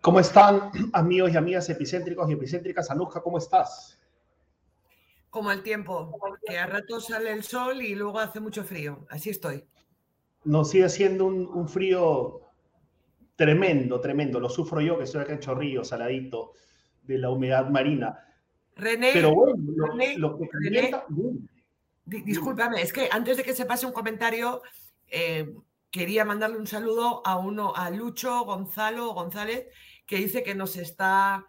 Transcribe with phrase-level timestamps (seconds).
[0.00, 2.90] ¿Cómo están amigos y amigas epicéntricos y epicéntricas?
[2.90, 3.98] Anuska, ¿cómo estás?
[5.28, 9.06] Como el tiempo, que a rato sale el sol y luego hace mucho frío.
[9.08, 9.64] Así estoy.
[10.42, 12.40] Nos sigue siendo un, frío
[13.36, 14.40] tremendo, tremendo.
[14.40, 16.54] Lo sufro yo, que estoy acá en Chorrillo, saladito,
[17.02, 18.18] de la humedad marina.
[18.74, 19.56] René, Pero bueno,
[20.16, 20.48] lo, que
[22.10, 24.62] discúlpame, es que antes de que se pase un comentario,
[25.08, 25.54] eh,
[25.90, 29.68] quería mandarle un saludo a uno, a Lucho Gonzalo González,
[30.06, 31.46] que dice que nos está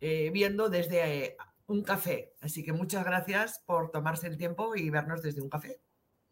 [0.00, 1.36] eh, viendo desde eh,
[1.66, 2.34] un café.
[2.40, 5.80] Así que muchas gracias por tomarse el tiempo y vernos desde un café.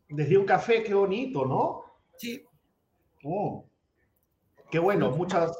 [0.08, 1.84] Desde un café, qué bonito, ¿no?
[2.16, 2.44] Sí.
[3.24, 3.64] Oh,
[4.70, 5.52] qué bueno, muchas,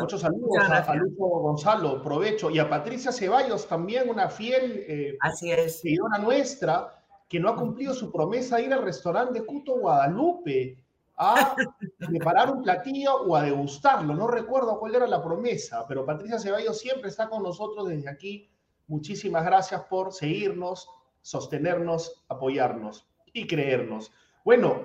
[0.00, 2.50] muchos saludos a, Lucho Gonzalo, provecho.
[2.50, 5.80] Y a Patricia Ceballos, también una fiel Así es.
[5.80, 7.03] seguidora nuestra,
[7.34, 10.78] que no ha cumplido su promesa de ir al restaurante de Cuto Guadalupe
[11.16, 11.56] a
[11.98, 14.14] preparar un platillo o a degustarlo.
[14.14, 18.48] No recuerdo cuál era la promesa, pero Patricia Ceballos siempre está con nosotros desde aquí.
[18.86, 20.88] Muchísimas gracias por seguirnos,
[21.22, 24.12] sostenernos, apoyarnos y creernos.
[24.44, 24.82] Bueno,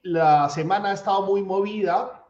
[0.00, 2.24] la semana ha estado muy movida.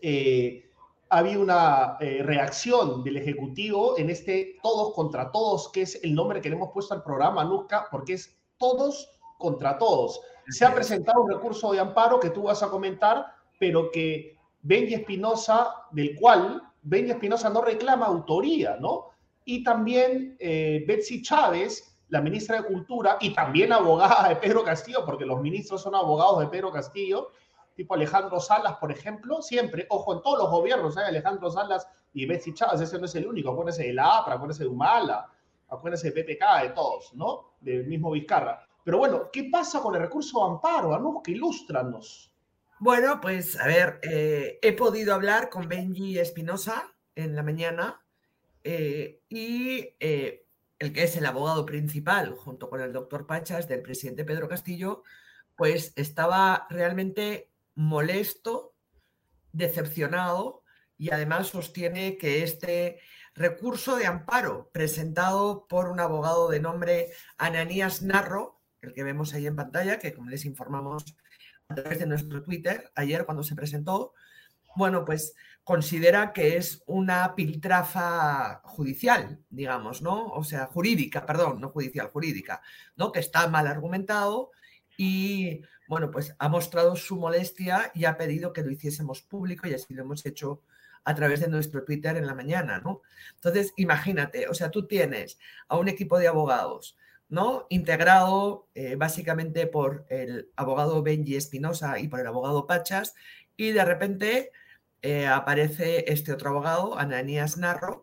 [0.00, 0.70] Eh,
[1.08, 6.40] había una eh, reacción del Ejecutivo en este Todos contra Todos, que es el nombre
[6.40, 10.20] que le hemos puesto al programa, Nusca, porque es todos contra todos.
[10.48, 13.26] Se ha presentado un recurso de amparo que tú vas a comentar,
[13.58, 19.10] pero que Benji Espinosa, del cual Benji Espinosa no reclama autoría, ¿no?
[19.44, 25.04] Y también eh, Betsy Chávez, la ministra de Cultura, y también abogada de Pedro Castillo,
[25.04, 27.30] porque los ministros son abogados de Pedro Castillo,
[27.74, 32.26] tipo Alejandro Salas, por ejemplo, siempre, ojo, en todos los gobiernos hay Alejandro Salas y
[32.26, 35.30] Betsy Chávez, ese no es el único, acuérdense de la APRA, acuérdense de Humala,
[35.70, 37.54] acuérdense de PPK, de todos, ¿no?
[37.60, 38.66] Del mismo Vizcarra.
[38.84, 41.22] Pero bueno, ¿qué pasa con el recurso de amparo?
[41.22, 42.34] que ilústranos.
[42.78, 48.02] Bueno, pues a ver, eh, he podido hablar con Benji Espinosa en la mañana
[48.64, 50.46] eh, y eh,
[50.78, 55.02] el que es el abogado principal, junto con el doctor Pachas, del presidente Pedro Castillo,
[55.56, 58.74] pues estaba realmente molesto,
[59.52, 60.62] decepcionado
[60.96, 63.00] y además sostiene que este
[63.40, 69.46] recurso de amparo presentado por un abogado de nombre Ananías Narro, el que vemos ahí
[69.46, 71.16] en pantalla, que como les informamos
[71.68, 74.12] a través de nuestro Twitter ayer cuando se presentó,
[74.76, 75.34] bueno, pues
[75.64, 80.26] considera que es una piltrafa judicial, digamos, ¿no?
[80.26, 82.60] O sea, jurídica, perdón, no judicial, jurídica,
[82.96, 83.10] ¿no?
[83.10, 84.50] Que está mal argumentado
[84.98, 89.72] y, bueno, pues ha mostrado su molestia y ha pedido que lo hiciésemos público y
[89.72, 90.60] así lo hemos hecho
[91.04, 93.02] a través de nuestro Twitter en la mañana, ¿no?
[93.34, 95.38] Entonces, imagínate, o sea, tú tienes
[95.68, 96.96] a un equipo de abogados
[97.30, 97.66] ¿no?
[97.70, 103.14] integrado eh, básicamente por el abogado Benji Espinosa y por el abogado Pachas,
[103.56, 104.50] y de repente
[105.02, 108.02] eh, aparece este otro abogado, Ananías Narro,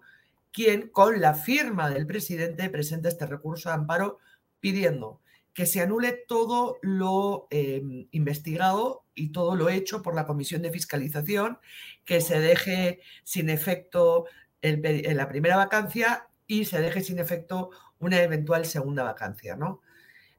[0.51, 4.17] quien con la firma del presidente presenta este recurso de amparo
[4.59, 5.19] pidiendo
[5.57, 10.69] que se anule todo lo em, investigado y todo lo hecho por la Comisión de
[10.69, 11.57] Fiscalización,
[12.05, 14.25] que se deje sin efecto
[14.61, 19.81] la primera vacancia y se deje sin efecto una eventual segunda vacancia, ¿no?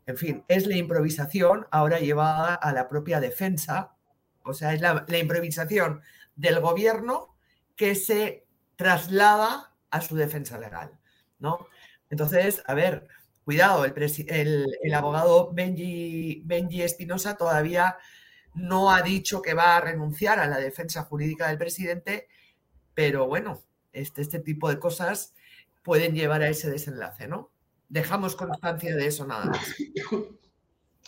[0.06, 3.97] En fin, es la improvisación ahora llevada a la propia defensa,
[4.45, 6.00] o sea, es la, improvisación
[6.37, 7.35] del gobierno
[7.75, 8.47] que se
[8.77, 10.93] traslada a su defensa legal,
[11.41, 11.67] ¿no?
[12.09, 13.09] Entonces, a ver,
[13.48, 17.97] cuidado, el, el, abogado Benji, Benji Espinosa todavía
[18.53, 22.28] no ha dicho que va a renunciar a la defensa jurídica del presidente,
[22.92, 25.34] pero bueno, este, este tipo de cosas
[25.82, 27.50] pueden llevar a ese desenlace, ¿no?
[27.88, 29.75] Dejamos constancia de eso nada más.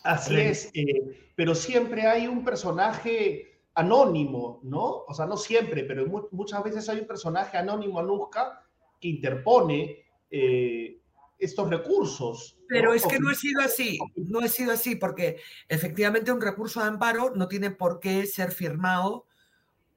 [0.03, 5.05] Así es, eh, pero siempre hay un personaje anónimo, ¿no?
[5.07, 8.67] O sea, no siempre, pero muchas veces hay un personaje anónimo, Anuska,
[8.99, 11.00] que interpone eh,
[11.41, 12.59] estos recursos.
[12.69, 16.81] Pero es que no ha sido así, no ha sido así, porque efectivamente un recurso
[16.81, 19.27] de amparo no tiene por qué ser firmado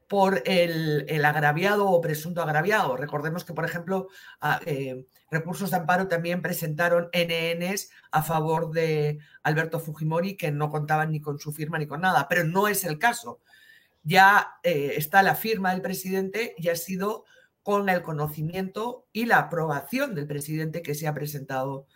[0.07, 2.97] por el, agraviado o presunto agraviado.
[2.97, 4.09] Recordemos que, por ejemplo,
[4.65, 11.12] eh, recursos de amparo también presentaron NNs a favor de Alberto Fujimori que no contaban
[11.12, 13.39] ni con su firma ni con nada, pero no es el caso.
[14.03, 17.25] Ya eh, está la firma del presidente y ha sido
[17.63, 21.88] con el conocimiento y la aprobación del presidente que se ha presentado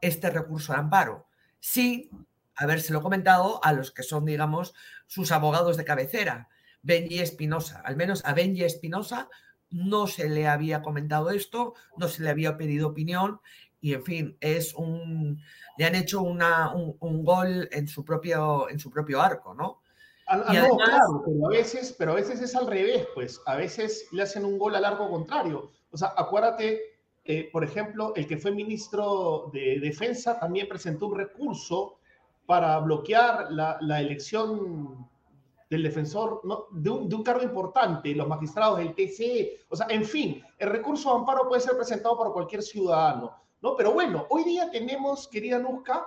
[0.00, 1.26] este recurso de amparo,
[1.58, 2.10] sin
[2.54, 4.74] habérselo comentado a los que son, digamos,
[5.06, 6.48] sus abogados de cabecera
[6.82, 7.80] Benji Espinosa.
[7.84, 9.28] Al menos a Benji Espinosa
[9.70, 13.40] no se le había comentado esto, no se le había pedido opinión
[13.80, 15.42] y en fin, es un,
[15.76, 19.82] le han hecho una, un, gol en su, propio, en su propio arco, ¿no?
[20.28, 23.54] Ah, ah, no, claro, pero a, veces, pero a veces es al revés, pues a
[23.54, 25.70] veces le hacen un gol al arco contrario.
[25.92, 26.80] O sea, acuérdate,
[27.24, 31.98] eh, por ejemplo, el que fue ministro de Defensa también presentó un recurso
[32.44, 35.08] para bloquear la, la elección
[35.70, 36.66] del defensor ¿no?
[36.70, 40.70] de, un, de, un, cargo importante, los magistrados del TCE, o sea, en fin, el
[40.70, 43.76] recurso de amparo puede ser presentado por cualquier ciudadano, ¿no?
[43.76, 46.06] Pero bueno, hoy día tenemos, querida Nusca,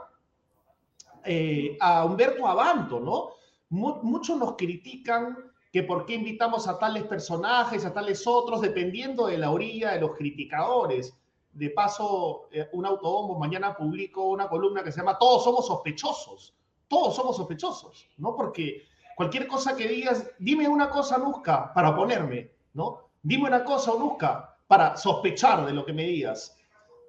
[1.26, 3.39] eh, a Humberto Abanto, ¿no?
[3.70, 5.38] Muchos nos critican
[5.72, 10.02] que por qué invitamos a tales personajes, a tales otros, dependiendo de la orilla de
[10.02, 11.16] los criticadores.
[11.52, 16.56] De paso, eh, un autobombo mañana publicó una columna que se llama Todos somos sospechosos.
[16.88, 18.36] Todos somos sospechosos, ¿no?
[18.36, 18.88] Porque
[19.20, 23.10] Cualquier cosa que digas, dime una cosa, Nusca, para oponerme, ¿no?
[23.22, 26.58] Dime una cosa, Nusca, para sospechar de lo que me digas.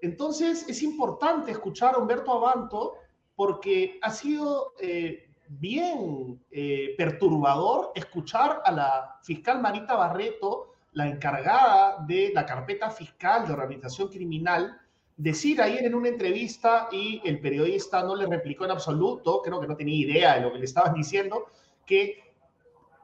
[0.02, 2.94] Entonces, es importante escuchar a Humberto Abanto
[3.36, 12.04] porque ha sido eh, bien eh, perturbador escuchar a la fiscal Marita Barreto, la encargada
[12.06, 14.78] de la carpeta fiscal de organización criminal,
[15.16, 19.66] decir ayer en una entrevista y el periodista no le replicó en absoluto, creo que
[19.66, 21.46] no tenía idea de lo que le estaban diciendo,
[21.84, 22.22] que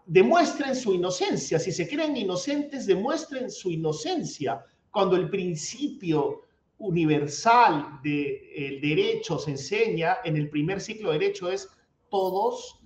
[0.07, 1.59] demuestren su inocencia.
[1.59, 4.65] Si se creen inocentes, demuestren su inocencia.
[4.93, 6.43] Cuando el principio
[6.79, 11.69] universal del derecho se enseña en el primer ciclo de derecho es
[12.11, 12.81] todos,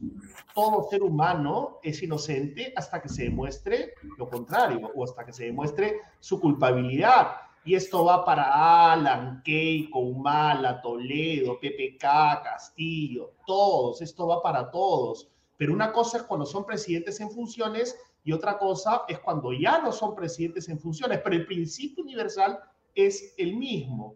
[0.54, 5.44] todo ser humano es inocente hasta que se demuestre lo contrario o hasta que se
[5.44, 7.32] demuestre su culpabilidad.
[7.64, 15.28] Y esto va para Alan, Keiko, Humala, Toledo, PPK, Castillo, todos, esto va para todos.
[15.58, 19.80] Pero una cosa es cuando son presidentes en funciones y otra cosa es cuando ya
[19.80, 22.58] no son presidentes en funciones, pero el principio universal
[22.94, 24.14] es el mismo.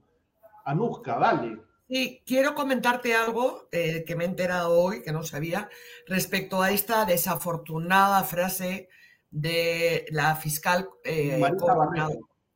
[0.65, 1.61] Anuska, dale.
[1.89, 5.69] Sí, quiero comentarte algo eh, que me he enterado hoy, que no sabía,
[6.07, 8.89] respecto a esta desafortunada frase
[9.31, 11.43] de la fiscal, eh,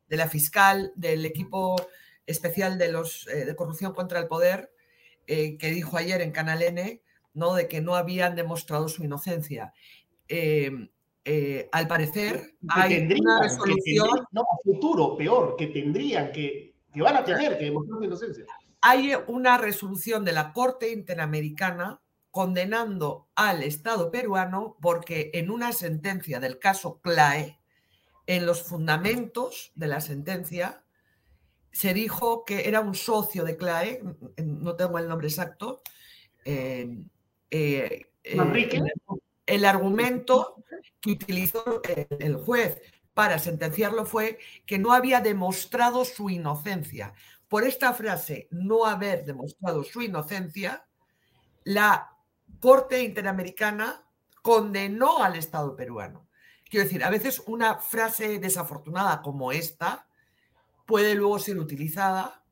[0.07, 1.75] de la fiscal del equipo
[2.25, 4.71] especial de los eh, de corrupción contra el poder,
[5.27, 7.03] que dijo ayer en Canal N
[7.35, 7.53] ¿no?
[7.53, 9.73] de que no habían demostrado su inocencia.
[11.71, 14.09] Al parecer hay una resolución...
[14.31, 18.45] no, futuro, peor, que tendrían, que, que van a tener que demostrar su inocencia.
[18.81, 26.39] Hay una resolución de la Corte Interamericana condenando al Estado peruano porque en una sentencia
[26.39, 27.59] del caso CLAE,
[28.27, 30.83] en los fundamentos de la sentencia,
[31.71, 34.03] se dijo que era un socio de CLAE,
[34.43, 35.81] no tengo el nombre exacto,
[36.45, 36.97] eh,
[37.51, 38.37] eh, eh,
[39.45, 40.63] el, argumento
[41.01, 41.81] que utilizó
[42.19, 42.81] el, juez
[43.13, 47.13] para sentenciarlo fue que no había demostrado su inocencia.
[47.49, 50.87] Por esta frase, no haber demostrado su inocencia,
[51.65, 52.15] la
[52.59, 54.05] Corte Interamericana
[54.41, 56.29] condenó al Estado peruano.
[56.69, 60.07] Quiero decir, a veces una frase desafortunada como esta
[60.85, 62.43] puede luego ser utilizada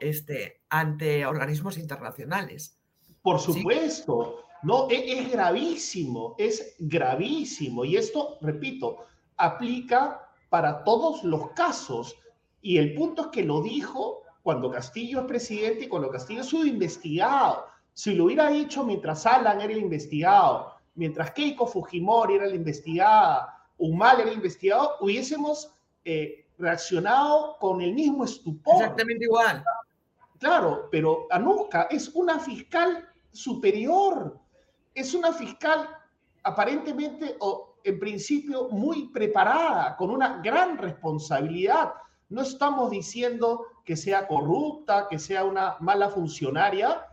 [0.00, 2.78] este, ante organismos internacionales.
[3.22, 7.84] Por supuesto, no, e, es, gravísimo, es gravísimo.
[7.84, 12.16] Y esto, repito, aplica para todos los casos.
[12.62, 16.52] Y el punto es que lo dijo cuando Castillo es presidente y cuando Castillo es
[16.52, 17.66] investigado.
[17.92, 23.58] Si lo hubiera dicho mientras Alan era el investigado, mientras Keiko Fujimori era la investigada,
[23.78, 28.76] Humal era el investigado, hubiésemos eh, reaccionado con el mismo estupor.
[28.76, 29.64] Exactamente igual.
[30.38, 34.38] Claro, pero Anuska es una fiscal superior.
[34.94, 35.88] Es una fiscal
[36.42, 41.92] aparentemente o en principio muy preparada, con una gran responsabilidad.
[42.32, 47.06] No estamos diciendo que sea corrupta, que sea una mala funcionaria,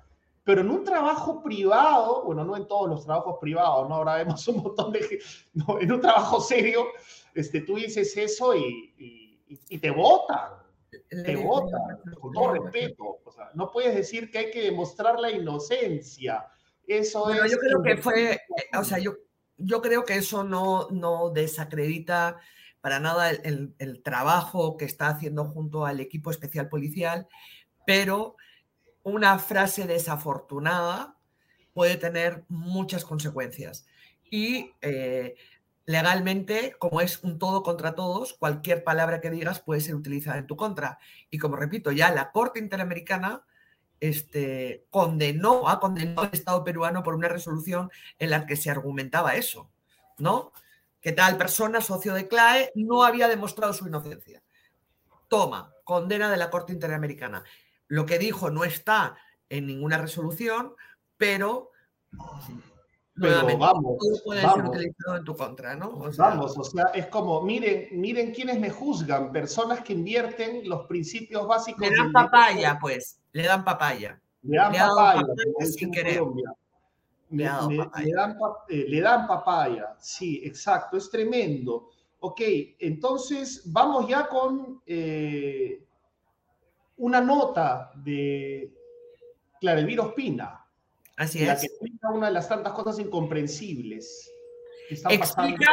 [0.43, 3.95] pero en un trabajo privado, bueno, no en todos los trabajos privados, ¿no?
[3.95, 5.19] Ahora vemos un montón de...
[5.53, 6.85] No, en un trabajo serio,
[7.33, 9.37] este, tú dices eso y,
[9.69, 10.59] y te votan
[11.09, 11.77] te vota,
[12.19, 13.19] con todo respeto.
[13.23, 16.47] O sea, no puedes decir que hay que demostrar la inocencia.
[16.87, 17.51] Eso es.
[17.51, 18.39] Yo creo que fue,
[18.77, 19.15] o sea, yo,
[19.57, 22.39] yo creo que eso no, no desacredita
[22.81, 27.27] para nada el, trabajo que está haciendo junto al equipo especial policial,
[27.85, 28.35] pero
[29.03, 31.15] una frase desafortunada
[31.73, 33.85] puede tener muchas consecuencias.
[34.31, 35.35] Y eh,
[35.85, 40.47] legalmente, como es un todo contra todos, cualquier palabra que digas puede ser utilizada en
[40.47, 40.99] tu contra.
[41.29, 43.43] Y como repito, ya la Corte Interamericana
[43.99, 49.35] este, condenó, ha condenado al Estado peruano por una resolución en la que se argumentaba
[49.35, 49.69] eso,
[50.17, 50.53] ¿no?
[51.01, 54.43] Que tal persona, socio de CLAE, no había demostrado su inocencia.
[55.27, 57.43] Toma, condena de la Corte Interamericana.
[57.87, 59.15] Lo que dijo no está
[59.49, 60.73] en ninguna resolución,
[61.17, 61.71] pero,
[63.15, 65.97] pero vamos, puede ser utilizado en tu contra, ¿no?
[66.17, 71.47] vamos, o sea, es como, miren, miren quiénes me juzgan, personas que invierten los principios
[71.47, 71.89] básicos.
[71.89, 74.21] Le dan papaya, pues, le dan papaya.
[74.43, 75.21] Le dan papaya,
[75.65, 76.21] sin querer.
[77.31, 77.71] Le, dan,
[78.69, 81.89] eh, le dan papaya, sí, exacto, es tremendo.
[82.21, 82.41] Ok,
[82.79, 85.85] entonces vamos ya con eh,
[86.97, 88.73] una nota de
[89.61, 90.65] Elvira Ospina.
[91.15, 91.61] Así la es.
[91.61, 94.31] que explica una de las tantas cosas incomprensibles
[94.87, 95.71] que están explica,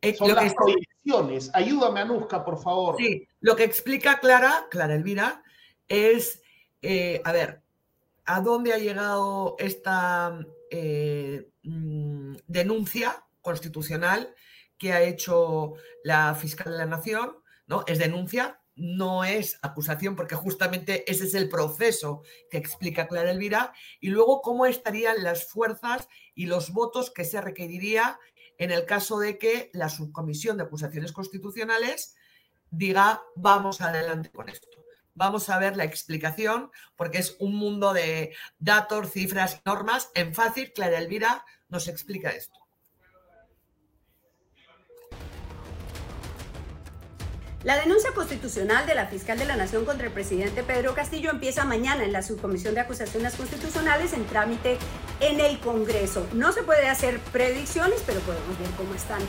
[0.00, 1.50] eh, Son las proyecciones.
[1.52, 2.96] Ayúdame, Anuska, por favor.
[2.96, 5.42] Sí, lo que explica Clara, Clara Elvira,
[5.88, 6.42] es,
[6.82, 7.62] eh, a ver,
[8.24, 10.38] ¿a dónde ha llegado esta
[11.62, 14.34] mm, denuncia constitucional
[14.78, 17.84] que ha hecho la fiscal de la Nación, ¿no?
[17.86, 23.72] Es denuncia, no es acusación, porque justamente ese es el proceso que explica Clara Elvira,
[24.00, 28.18] y luego cómo estarían las fuerzas y los votos que se requeriría
[28.58, 32.14] en el caso de que la subcomisión de acusaciones constitucionales
[32.70, 34.68] diga vamos adelante con esto.
[35.18, 40.10] Vamos a ver la explicación, porque es un mundo de datos, cifras, normas.
[40.14, 42.56] En fácil, Clara Elvira nos explica esto.
[47.64, 51.64] La denuncia constitucional de la fiscal de la Nación contra el presidente Pedro Castillo empieza
[51.64, 54.78] mañana en la Subcomisión de Acusaciones Constitucionales en trámite
[55.18, 56.28] en el Congreso.
[56.32, 59.20] No se puede hacer predicciones, pero podemos ver cómo están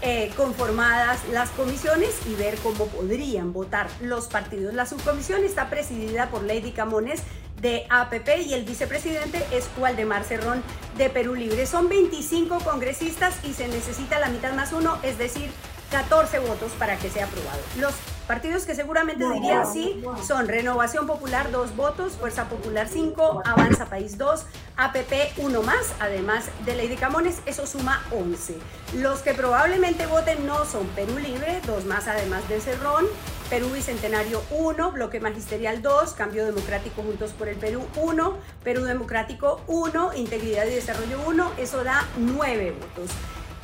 [0.00, 4.74] eh, conformadas las comisiones y ver cómo podrían votar los partidos.
[4.74, 7.22] La subcomisión está presidida por Lady Camones
[7.60, 10.62] de APP y el vicepresidente es Waldemar Cerrón
[10.96, 11.66] de Perú Libre.
[11.66, 15.50] Son 25 congresistas y se necesita la mitad más uno, es decir,
[15.90, 17.60] 14 votos para que sea aprobado.
[17.78, 17.94] Los
[18.28, 24.18] partidos que seguramente dirían sí son Renovación Popular 2 votos, Fuerza Popular 5, Avanza País
[24.18, 24.44] 2,
[24.76, 28.58] APP 1 más, además de Lady Camones, eso suma 11.
[28.98, 33.06] Los que probablemente voten no son Perú Libre, 2 más además de Cerrón,
[33.48, 39.62] Perú Bicentenario 1, Bloque Magisterial 2, Cambio Democrático Juntos por el Perú 1, Perú Democrático
[39.66, 43.10] 1, Integridad y Desarrollo 1, eso da 9 votos.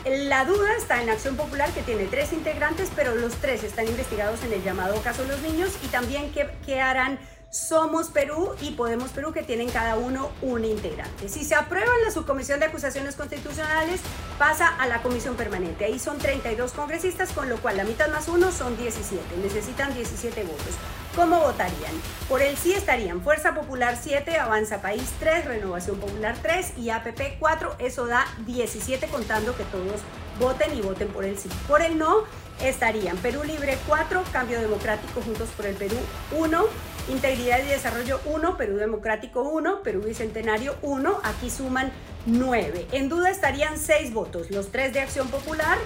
[0.04, 4.44] La duda está en Acción Popular, que tiene tres integrantes, pero los tres están investigados
[4.44, 7.18] en el llamado caso Los Niños y también qué, harán
[7.54, 11.28] somos Perú y Podemos Perú, que tienen cada uno un integrante.
[11.28, 14.00] Si se aprueba en la subcomisión de acusaciones constitucionales,
[14.38, 15.84] pasa a la comisión permanente.
[15.84, 19.36] Ahí son 32 congresistas, con lo cual la mitad más uno son 17.
[19.36, 20.74] Necesitan 17 votos.
[21.14, 21.92] ¿Cómo votarían?
[22.28, 27.38] Por el sí estarían Fuerza Popular 7, Avanza País 3, Renovación Popular 3 y APP
[27.38, 27.76] 4.
[27.78, 30.00] Eso da 17 contando que todos
[30.40, 31.48] voten y voten por el sí.
[31.68, 32.24] Por el no
[32.60, 35.96] estarían Perú Libre 4, Cambio Democrático Juntos por el Perú
[36.32, 36.64] 1,
[37.08, 41.20] Integridad y Desarrollo 1, Perú Democrático 1, Perú Bicentenario 1.
[41.22, 41.92] Aquí suman
[42.26, 42.86] 9.
[42.92, 45.76] En duda estarían 6 votos, los 3 de Acción Popular,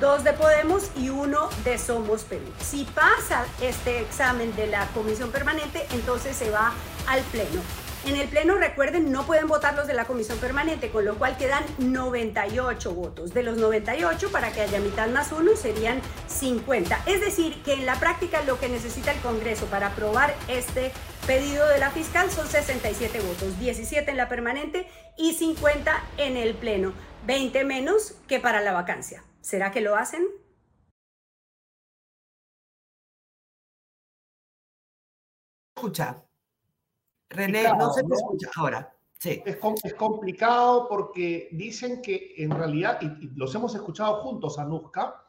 [0.00, 2.46] dos de Podemos y uno de Somos Perú.
[2.60, 6.72] Si pasa este examen de la comisión permanente, entonces se va
[7.08, 7.87] al pleno.
[8.08, 11.36] En el pleno, recuerden, no pueden votar los de la comisión permanente, con lo cual
[11.36, 13.34] quedan 98 votos.
[13.34, 17.02] De los 98, para que haya mitad más uno, serían 50.
[17.04, 20.90] Es decir, que en la práctica lo que necesita el Congreso para aprobar este
[21.26, 24.88] pedido de la fiscal son 67 votos, 17 en la permanente
[25.18, 26.94] y 50 en el pleno,
[27.26, 29.22] 20 menos que para la vacancia.
[29.42, 30.26] ¿Será que lo hacen?
[35.76, 36.27] Escucha.
[37.30, 38.94] René, no se te escucha ahora.
[39.18, 39.42] Sí.
[39.44, 45.24] Es, es, complicado porque dicen que en realidad, y, los hemos escuchado juntos, Anuska,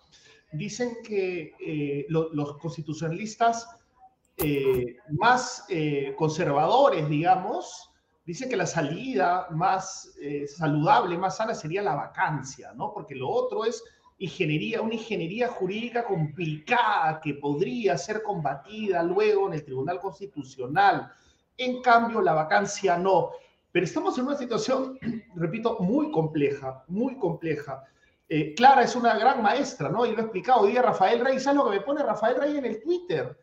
[0.52, 3.68] dicen que eh, los constitucionalistas
[4.38, 7.92] eh, más eh, conservadores, digamos,
[8.26, 10.14] dicen que la salida más
[10.56, 12.94] saludable, más sana sería la vacancia, ¿no?
[12.94, 13.84] Porque lo otro es
[14.20, 21.12] ingeniería, una ingeniería jurídica complicada que podría ser combatida luego en el Tribunal Constitucional.
[21.60, 23.32] En cambio, la vacancia no.
[23.72, 24.98] Pero estamos en una situación,
[25.36, 27.84] repito, muy compleja, muy compleja.
[28.30, 30.06] Eh, Clara es una gran maestra, ¿no?
[30.06, 31.38] Y lo he explicado hoy día Rafael Rey.
[31.38, 33.38] ¿Sabes lo que me pone Rafael Rey en el Twitter?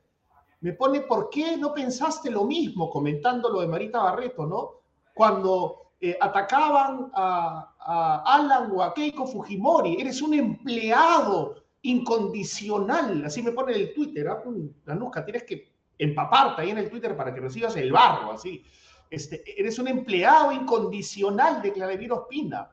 [0.63, 2.89] Me pone, ¿por qué no pensaste lo mismo?
[2.89, 4.81] Comentando lo de Marita Barreto, ¿no?
[5.15, 10.01] Cuando eh, atacaban a, Alan o a Keiko Fujimori.
[10.01, 13.27] Eres un empleado incondicional.
[13.27, 14.27] Así me pone en el Twitter.
[14.27, 14.43] ¿ah?
[14.87, 18.65] Anuska, tienes que empaparte ahí en el Twitter para que recibas el barro, así.
[19.11, 22.71] Este, eres un empleado incondicional de Clarevir Ospina.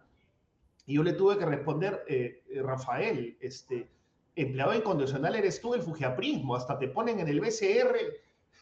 [0.86, 3.90] Y yo le tuve que responder, eh, eh, Rafael, este,
[4.36, 7.98] empleado incondicional eres tú el fujiaprismo, hasta te ponen en el BCR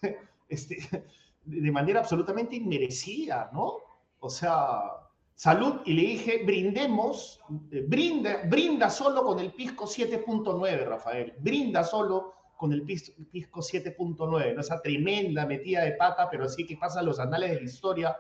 [0.49, 1.05] este,
[1.45, 3.77] de manera absolutamente inmerecida, ¿no?
[4.19, 4.81] O sea,
[5.33, 7.41] salud, y le dije, brindemos,
[7.71, 14.53] eh, brinda, brinda solo con el pisco 7.9, Rafael, brinda solo con el pisco 7.9,
[14.53, 14.61] ¿no?
[14.61, 18.15] esa tremenda metida de pata, pero sí que pasa los anales de la historia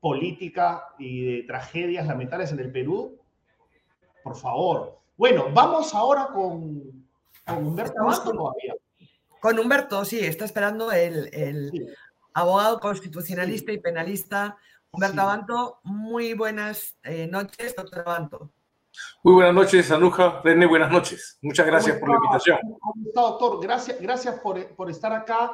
[0.00, 3.20] política y de tragedias lamentables en el Perú.
[4.22, 5.00] Por favor.
[5.18, 7.06] Bueno, vamos ahora con,
[7.44, 7.92] con Humberto
[8.24, 8.74] todavía.
[9.38, 11.94] Con Humberto, sí, está esperando el, el
[12.32, 14.56] abogado constitucionalista y penalista
[14.92, 15.80] Humberto Abanto.
[15.82, 18.50] Muy buenas eh, noches, doctor Abanto.
[19.22, 20.40] Muy buenas noches, Anuja.
[20.42, 21.38] René, buenas noches.
[21.42, 22.58] Muchas gracias por la invitación.
[22.80, 23.60] ¿Cómo está, doctor?
[23.62, 25.52] Gracias, gracias por, por, estar acá,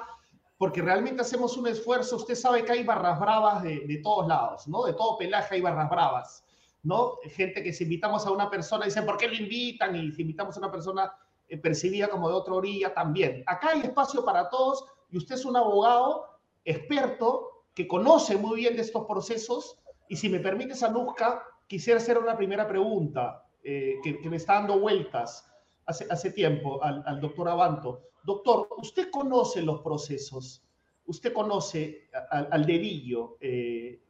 [0.58, 2.16] porque realmente hacemos un esfuerzo.
[2.16, 4.84] Usted sabe que hay barras bravas de, de, todos lados, ¿no?
[4.84, 6.44] De todo pelaje hay barras bravas,
[6.82, 7.18] ¿no?
[7.34, 9.94] Gente que si invitamos a una persona, dicen, ¿por qué lo invitan?
[9.96, 11.12] Y si invitamos a una persona
[11.48, 13.42] eh, percibida como de otra orilla, también.
[13.46, 16.26] Acá hay espacio para todos y usted es un abogado
[16.64, 19.78] experto que conoce muy bien de estos procesos.
[20.08, 24.80] Y si me permite, Anuska, quisiera hacer una primera pregunta eh, que, me está dando
[24.80, 25.48] vueltas
[25.86, 28.00] hace, hace tiempo al, doctor Abanto.
[28.24, 30.64] Doctor, usted conoce los procesos,
[31.06, 34.02] usted conoce al, al dedillo eh,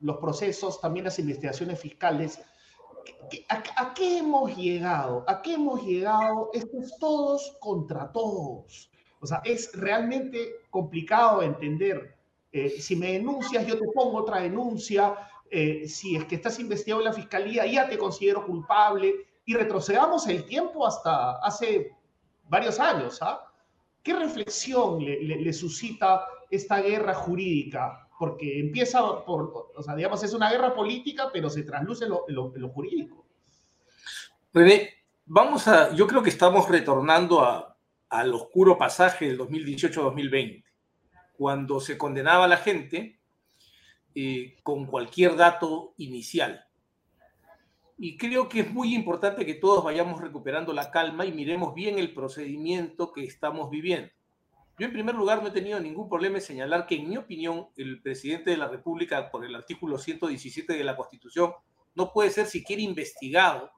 [0.00, 2.40] los procesos, también las investigaciones fiscales.
[3.48, 5.24] ¿A, qué hemos llegado?
[5.28, 6.50] ¿A qué hemos llegado?
[6.52, 8.90] Esto es todos contra todos.
[9.20, 12.16] O sea, es realmente complicado entender.
[12.50, 15.16] Eh, si me denuncias, yo te pongo otra denuncia.
[15.50, 20.26] Eh, si es que estás investigado en la fiscalía, ya te considero culpable y retrocedamos
[20.26, 21.92] el tiempo hasta hace
[22.48, 23.18] varios años.
[23.22, 23.50] ¿ah?
[24.02, 28.08] ¿Qué reflexión le, suscita esta guerra jurídica?
[28.18, 32.68] Porque empieza por, o sea, digamos, es una guerra política, pero se trasluce en lo,
[32.70, 33.24] jurídico.
[34.52, 34.90] René,
[35.24, 37.76] vamos a, yo creo que estamos retornando a,
[38.10, 40.64] al oscuro pasaje del 2018-2020,
[41.36, 43.17] cuando se condenaba a la gente
[44.20, 46.66] eh, con cualquier dato inicial.
[47.96, 52.00] Y creo que es muy importante que todos vayamos recuperando la calma y miremos bien
[52.00, 54.10] el procedimiento que estamos viviendo.
[54.76, 57.68] Yo en primer lugar no he tenido ningún problema en señalar que en mi opinión
[57.76, 61.52] el presidente de la República por el artículo 117 de la Constitución
[61.94, 63.70] no puede ser siquiera investigado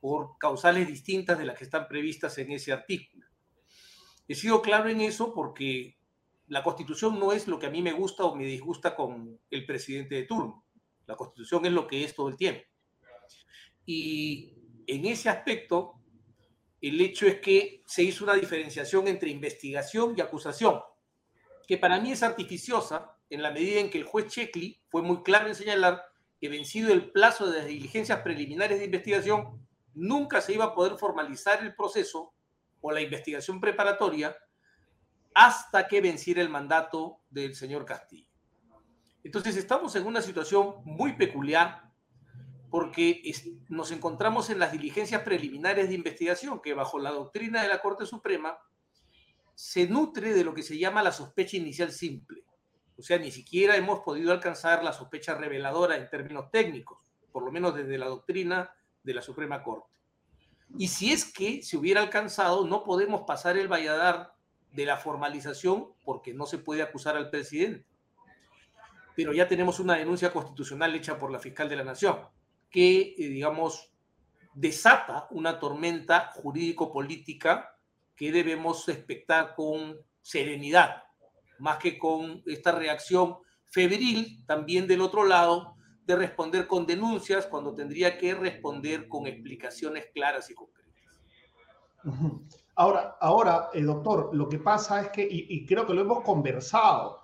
[0.00, 3.26] por causales distintas de las que están previstas en ese artículo.
[4.28, 5.95] He sido claro en eso porque
[6.48, 9.66] la constitución no es lo que a mí me gusta o me disgusta con el
[9.66, 10.64] presidente de turno.
[11.06, 12.62] La constitución es lo que es todo el tiempo.
[13.84, 14.54] Y
[14.86, 15.94] en ese aspecto,
[16.80, 20.80] el hecho es que se hizo una diferenciación entre investigación y acusación,
[21.66, 25.22] que para mí es artificiosa en la medida en que el juez Checkley fue muy
[25.22, 26.04] claro en señalar
[26.40, 30.96] que vencido el plazo de las diligencias preliminares de investigación, nunca se iba a poder
[30.98, 32.34] formalizar el proceso
[32.80, 34.36] o la investigación preparatoria
[35.36, 38.26] hasta que venciera el mandato del señor Castillo.
[39.22, 41.92] Entonces estamos en una situación muy peculiar
[42.70, 43.20] porque
[43.68, 48.06] nos encontramos en las diligencias preliminares de investigación que bajo la doctrina de la Corte
[48.06, 48.58] Suprema
[49.54, 52.42] se nutre de lo que se llama la sospecha inicial simple.
[52.96, 56.98] O sea, ni siquiera hemos podido alcanzar la sospecha reveladora en términos técnicos,
[57.30, 60.00] por lo menos desde la doctrina de la Suprema Corte.
[60.78, 64.35] Y si es que se hubiera alcanzado, no podemos pasar el valladar
[64.76, 67.84] de la formalización porque no se puede acusar al presidente.
[69.16, 72.18] Pero ya tenemos una denuncia constitucional hecha por la fiscal de la Nación
[72.70, 73.90] que, eh, digamos,
[74.52, 77.74] desata una tormenta jurídico-política
[78.14, 81.04] que debemos expectar con serenidad,
[81.58, 87.74] más que con esta reacción febril también del otro lado de responder con denuncias cuando
[87.74, 90.92] tendría que responder con explicaciones claras y concretas.
[92.78, 97.20] Ahora, ahora eh, doctor, lo que pasa es que, y, creo que lo hemos conversado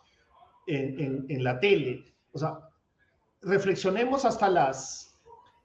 [0.67, 2.59] en, la tele, o sea,
[3.43, 5.21] reflexionemos hasta las,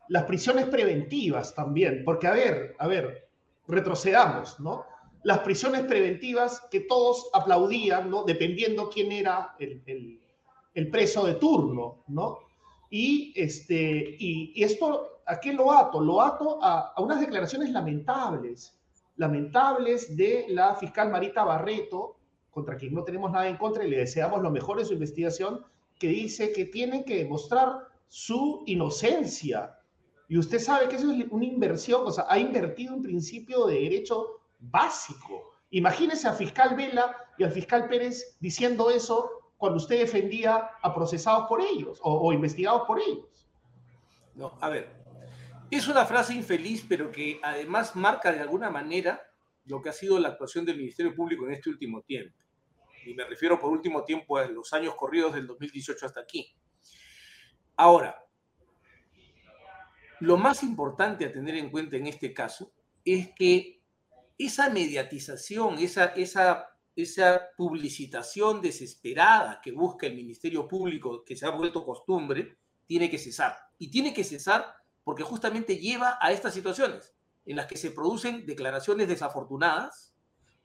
[0.09, 3.29] las prisiones preventivas también, porque a ver, a ver,
[3.65, 4.85] retrocedamos, ¿no?
[5.23, 8.23] Las prisiones preventivas que todos aplaudían, ¿no?
[8.23, 12.39] Dependiendo quién era el, preso de turno, ¿no?
[12.89, 16.01] Y, este, y, esto, ¿a qué lo ato?
[16.01, 18.76] Lo ato a, a unas declaraciones lamentables
[19.17, 22.17] lamentables de la fiscal Marita Barreto,
[22.51, 25.65] contra quien no tenemos nada en contra y le deseamos lo mejor en su investigación,
[25.99, 29.77] que dice que tienen que demostrar su inocencia.
[30.29, 33.81] Y usted sabe que eso es una inversión, o sea, ha invertido un principio de
[33.81, 35.51] derecho básico.
[35.71, 41.47] Imagínese a fiscal Vela y al fiscal Pérez diciendo eso cuando usted defendía a procesados
[41.47, 43.25] por ellos o, o investigados por ellos.
[44.35, 44.97] No, a ver,
[45.69, 49.21] es una frase infeliz, pero que además marca de alguna manera
[49.65, 52.37] lo que ha sido la actuación del Ministerio Público en este último tiempo.
[53.05, 56.53] y me refiero por último tiempo a los años corridos del 2018 hasta aquí.
[57.77, 58.21] Ahora,
[60.19, 62.73] lo más importante a tener en cuenta en este caso
[63.05, 63.81] es que
[64.37, 71.51] esa mediatización, esa, esa, esa publicitación desesperada que busca el Ministerio Público, que se ha
[71.51, 73.55] vuelto costumbre, tiene que cesar.
[73.77, 74.73] Y tiene que cesar
[75.07, 77.15] porque justamente lleva a estas situaciones
[77.45, 80.13] en las que se producen declaraciones desafortunadas,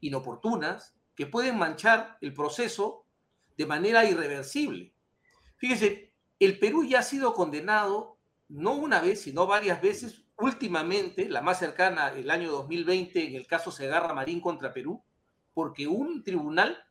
[0.01, 3.07] inoportunas, que pueden manchar el proceso
[3.57, 4.93] de manera irreversible.
[5.59, 11.41] Fíjese, el Perú ya ha sido condenado no una vez, sino varias veces, últimamente, la
[11.41, 15.05] más cercana, el año 2020, en el caso Segarra Marín contra Perú,
[15.55, 16.83] porque un tribunal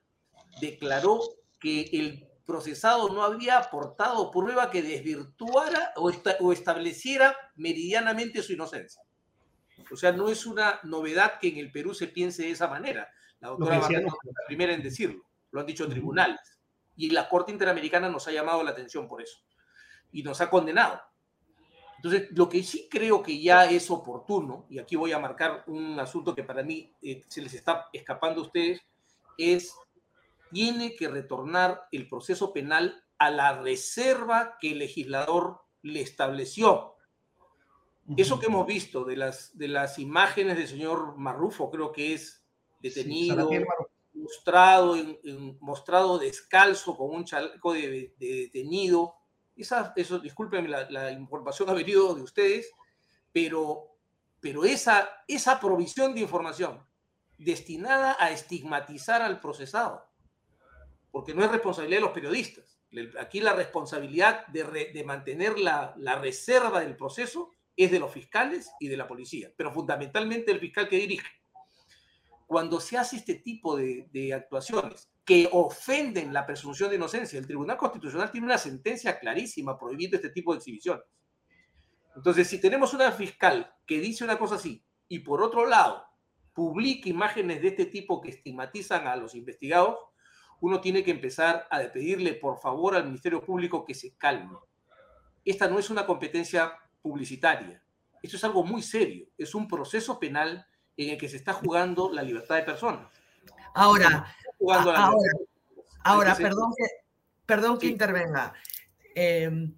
[0.62, 1.20] declaró
[1.60, 6.12] que el procesado no había aportado prueba que desvirtuara o,
[6.42, 9.02] o estableciera meridianamente su inocencia.
[9.90, 13.10] O sea, no es una novedad que en el Perú se piense de esa manera.
[13.40, 16.60] La doctora Barreto es la primera en decirlo, lo han dicho tribunales.
[16.98, 19.40] Y la Corte Interamericana nos ha llamado la atención por eso.
[20.12, 21.02] Y nos ha condenado.
[21.96, 25.98] Entonces, lo que sí creo que ya es oportuno, y aquí voy a marcar un
[26.00, 28.82] asunto que para mí eh, se les está escapando a ustedes,
[29.38, 29.74] es,
[30.52, 36.96] tiene que retornar el proceso penal a la reserva que el legislador le estableció.
[38.18, 42.44] Eso que hemos visto de las, de las imágenes del señor Marrufo, creo que es
[42.82, 43.50] detenido,
[44.14, 44.98] mostrado,
[45.60, 49.16] mostrado descalzo con un chaleco de, detenido.
[49.56, 52.72] Esa, eso, discúlpenme, la, información ha venido de ustedes,
[53.32, 53.96] pero,
[54.40, 56.84] pero esa, esa provisión de información
[57.38, 60.11] destinada a estigmatizar al procesado,
[61.12, 62.80] porque no es responsabilidad de los periodistas.
[63.20, 68.72] Aquí la responsabilidad de, de mantener la, la reserva del proceso es de los fiscales
[68.80, 71.28] y de la policía, pero fundamentalmente el fiscal que dirige.
[72.48, 77.78] Cuando se hace este tipo de, actuaciones que ofenden la presunción de inocencia, el Tribunal
[77.78, 81.06] Constitucional tiene una sentencia clarísima prohibiendo este tipo de exhibiciones.
[82.16, 86.04] Entonces, si tenemos una fiscal que dice una cosa así y por otro lado
[86.54, 89.98] publica imágenes de este tipo que estigmatizan a los investigados,
[90.62, 94.58] uno tiene que empezar a pedirle por favor al Ministerio Público que se calme.
[95.44, 97.84] Esta no es una competencia publicitaria.
[98.22, 99.28] Esto es algo muy serio.
[99.38, 103.12] Es un proceso penal en el que se está jugando la libertad de personas.
[103.74, 104.36] Ahora,
[106.04, 106.86] ahora, perdón que,
[107.46, 108.54] perdón que intervenga.
[109.16, 109.76] Em,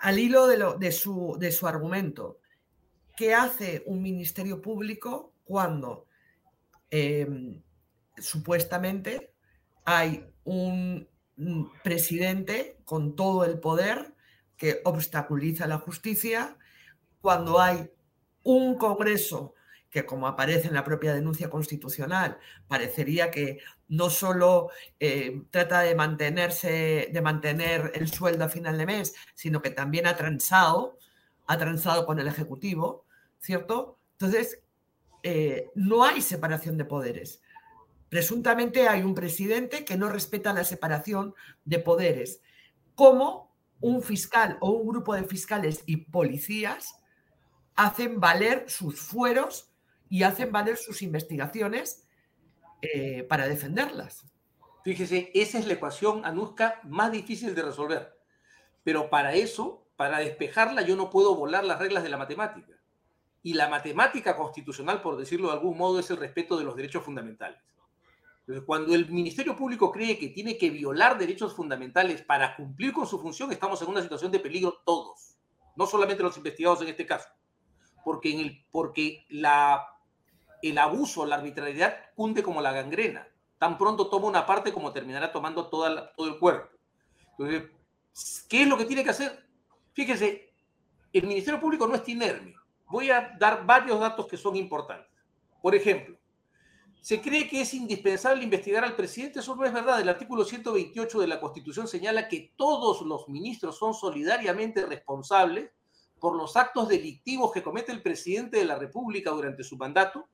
[0.00, 2.40] al hilo de, lo, de, su, de su argumento,
[3.16, 6.06] ¿qué hace un ministerio público cuando
[6.90, 7.62] em,
[8.16, 9.33] supuestamente
[9.84, 11.08] hay un
[11.82, 14.14] presidente con todo el poder
[14.56, 16.56] que obstaculiza la justicia,
[17.20, 17.90] cuando hay
[18.42, 19.54] un Congreso
[19.90, 25.94] que, como aparece en la propia denuncia constitucional, parecería que no solo eh, trata de
[25.94, 30.98] mantenerse, de mantener el sueldo a final de mes, sino que también ha transado,
[31.46, 33.06] ha transado con el Ejecutivo,
[33.38, 33.98] ¿cierto?
[34.12, 34.60] Entonces,
[35.22, 37.40] eh, no hay separación de poderes.
[38.14, 42.40] Presuntamente hay un presidente que no respeta la separación de poderes.
[42.94, 46.94] ¿Cómo un fiscal o un grupo de fiscales y policías
[47.74, 49.68] hacen valer sus fueros
[50.08, 52.06] y hacen valer sus investigaciones
[52.82, 54.24] eh, para defenderlas.
[54.84, 58.16] Fíjese, esa es la ecuación, Anuska, más difícil de resolver.
[58.84, 62.78] Pero para eso, para despejarla, yo no puedo volar las reglas de la matemática.
[63.42, 67.02] Y la matemática constitucional, por decirlo de algún modo, es el respeto de los derechos
[67.02, 67.58] fundamentales.
[68.66, 73.18] Cuando el Ministerio Público cree que tiene que violar derechos fundamentales para cumplir con su
[73.18, 75.38] función, estamos en una situación de peligro todos,
[75.76, 77.28] no solamente los investigados en este caso,
[78.04, 79.86] porque, en el, porque la,
[80.62, 83.26] el abuso, la arbitrariedad cunde como la gangrena.
[83.58, 86.68] Tan pronto toma una parte como terminará tomando toda todo el cuerpo.
[87.30, 87.70] Entonces,
[88.48, 89.46] ¿qué es lo que tiene que hacer?
[89.94, 90.52] Fíjense,
[91.14, 92.54] el Ministerio Público no es inerme.
[92.88, 95.08] Voy a dar varios datos que son importantes.
[95.62, 96.18] Por ejemplo,
[97.04, 99.40] se cree que es indispensable investigar al presidente.
[99.40, 100.00] Eso no es verdad.
[100.00, 105.70] El artículo 128 de la Constitución señala que todos los ministros son solidariamente responsables
[106.18, 110.30] por los actos delictivos que comete el presidente de la República durante su mandato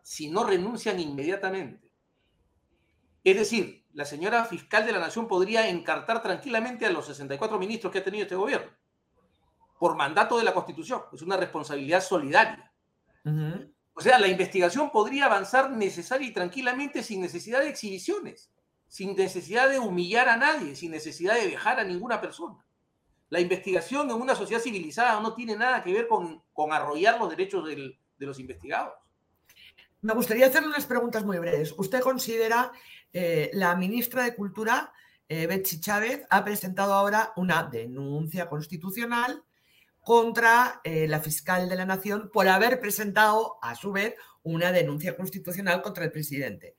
[0.00, 1.90] si no renuncian inmediatamente.
[3.24, 7.92] Es decir, la señora fiscal de la Nación podría encartar tranquilamente a los 64 ministros
[7.92, 8.70] que ha tenido este gobierno
[9.80, 11.02] por mandato de la Constitución.
[11.12, 12.72] Es una responsabilidad solidaria.
[13.98, 18.50] O sea, la investigación podría avanzar necesaria y tranquilamente sin necesidad de exhibiciones,
[18.88, 22.62] sin necesidad de humillar a nadie, sin necesidad de dejar a ninguna persona.
[23.30, 27.30] La investigación en una sociedad civilizada no tiene nada que ver con, con arrollar los
[27.30, 28.92] derechos de los investigados.
[30.02, 31.74] Me gustaría hacerle unas preguntas muy breves.
[31.78, 32.72] ¿Usted considera,
[33.14, 34.92] eh, la ministra de Cultura,
[35.26, 39.42] eh, Betsy Chávez, ha presentado ahora una denuncia constitucional
[40.06, 44.14] contra eh, la fiscal de la Nación por haber presentado, a su vez,
[44.44, 46.76] una denuncia constitucional contra el presidente.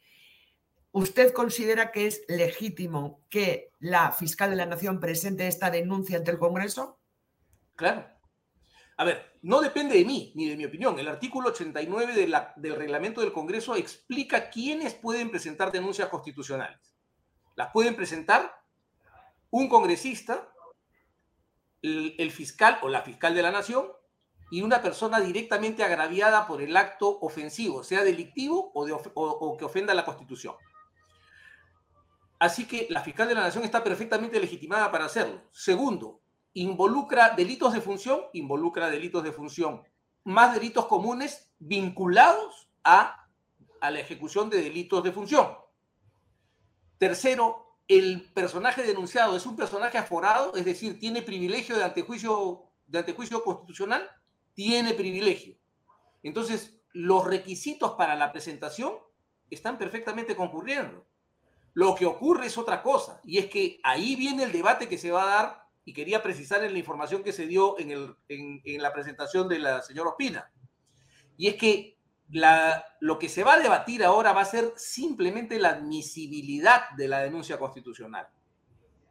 [0.94, 6.32] ¿Usted considera que es legítimo que la fiscal de la Nación presente esta denuncia ante
[6.32, 7.02] el Congreso?
[7.76, 8.08] Claro.
[8.96, 10.98] A ver, no depende de mí ni de mi opinión.
[10.98, 12.14] El artículo 89
[12.56, 16.96] del reglamento del Congreso explica quiénes pueden presentar denuncias constitucionales.
[17.58, 18.58] Las pueden presentar
[19.50, 20.50] un congresista,
[21.82, 23.88] el, fiscal o la fiscal de la nación
[24.50, 30.06] y una persona directamente agraviada por el acto ofensivo, sea delictivo o, que ofenda la
[30.06, 30.56] Constitución.
[32.40, 35.42] Así que la fiscal de la nación está perfectamente legitimada para hacerlo.
[35.52, 36.22] Segundo,
[36.54, 39.84] involucra delitos de función, involucra delitos de función,
[40.24, 43.28] más delitos comunes vinculados a,
[43.82, 45.58] a la ejecución de delitos de función.
[46.98, 53.16] Tercero, el personaje denunciado es un personaje aforado, es decir, tiene privilegio de antejuicio, de
[53.44, 54.10] constitucional,
[54.54, 55.56] tiene privilegio.
[56.24, 58.96] Entonces, los requisitos para la presentación
[59.50, 61.06] están perfectamente concurriendo.
[61.74, 65.12] Lo que ocurre es otra cosa, y es que ahí viene el debate que se
[65.12, 68.92] va a dar y quería precisar en la información que se dio en, en, la
[68.92, 70.52] presentación de la señora Ospina.
[71.38, 71.97] Y es que
[72.30, 77.08] la, lo que se va a debatir ahora va a ser simplemente la admisibilidad de
[77.08, 78.28] la denuncia constitucional.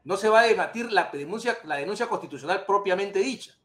[0.05, 3.59] No se va a debatir la denuncia, la denuncia constitucional propiamente dicha.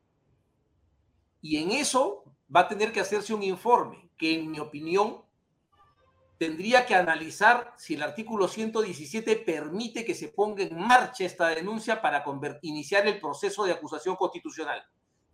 [1.42, 5.24] Y en eso va a tener que hacerse un informe que, en mi opinión,
[6.38, 12.02] tendría que analizar si el artículo 117 permite que se ponga en marcha esta denuncia
[12.02, 12.24] para
[12.64, 14.84] iniciar el proceso de acusación constitucional.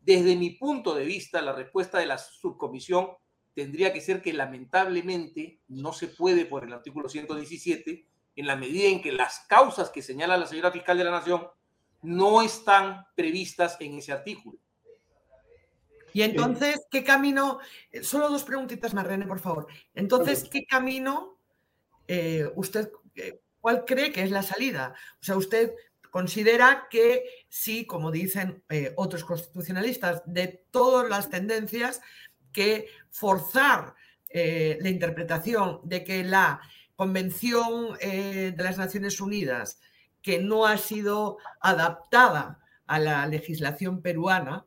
[0.01, 3.11] Desde mi punto de vista, la respuesta de la subcomisión
[3.57, 8.87] tendría que ser que lamentablemente no se puede por el artículo 117 en la medida
[8.87, 11.47] en que las causas que señala la señora fiscal de la Nación
[12.03, 14.59] no están previstas en ese artículo.
[16.13, 17.57] Y entonces, ¿qué camino?
[17.91, 19.65] Eh, solo dos preguntitas más, René, por favor.
[19.95, 21.39] Entonces, ¿qué camino
[22.07, 24.93] eh, usted, eh, cuál cree que es la salida?
[25.19, 25.73] O sea, usted
[26.11, 28.63] considera que sí, como dicen
[28.95, 32.01] otros constitucionalistas, de todas las tendencias,
[32.57, 33.93] que forzar
[34.33, 36.59] la interpretación de que la
[36.95, 39.79] Convención de las Naciones Unidas,
[40.23, 44.65] que no ha sido adaptada a la legislación peruana,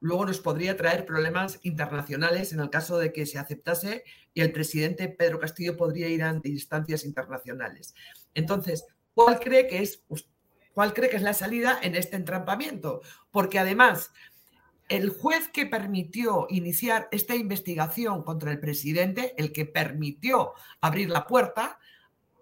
[0.00, 4.50] luego nos podría traer problemas internacionales en el caso de que se aceptase y el
[4.50, 7.94] presidente Pedro Castillo podría ir ante instancias internacionales.
[8.32, 10.02] Entonces, ¿cuál cree que es,
[10.72, 13.02] cuál cree que es la salida en este entrampamiento?
[13.30, 14.10] Porque además,
[14.96, 21.26] el juez que permitió iniciar esta investigación contra el presidente, el que permitió abrir la
[21.26, 21.78] puerta,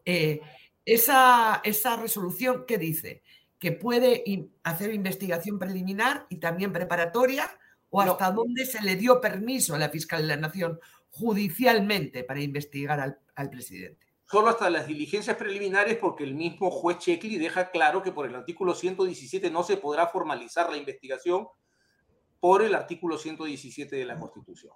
[0.05, 0.41] eh,
[0.85, 3.23] esa, esa resolución, ¿qué dice?
[3.61, 4.25] que puede
[4.65, 7.47] hacer investigación preliminar y también preparatoria
[7.91, 12.41] o hasta dónde se le dio permiso a la fiscal de la Nación judicialmente para
[12.41, 13.01] investigar
[13.35, 14.07] al, presidente.
[14.25, 18.35] Solo hasta las diligencias preliminares porque el mismo juez Checli deja claro que por el
[18.35, 21.49] artículo 117 no se podrá formalizar la investigación
[22.41, 24.73] por el artículo 117 de la Constitución.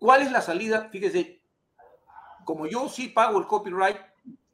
[0.00, 0.88] ¿Cuál es la salida?
[0.90, 1.42] Fíjese,
[2.44, 3.98] como yo sí pago el copyright,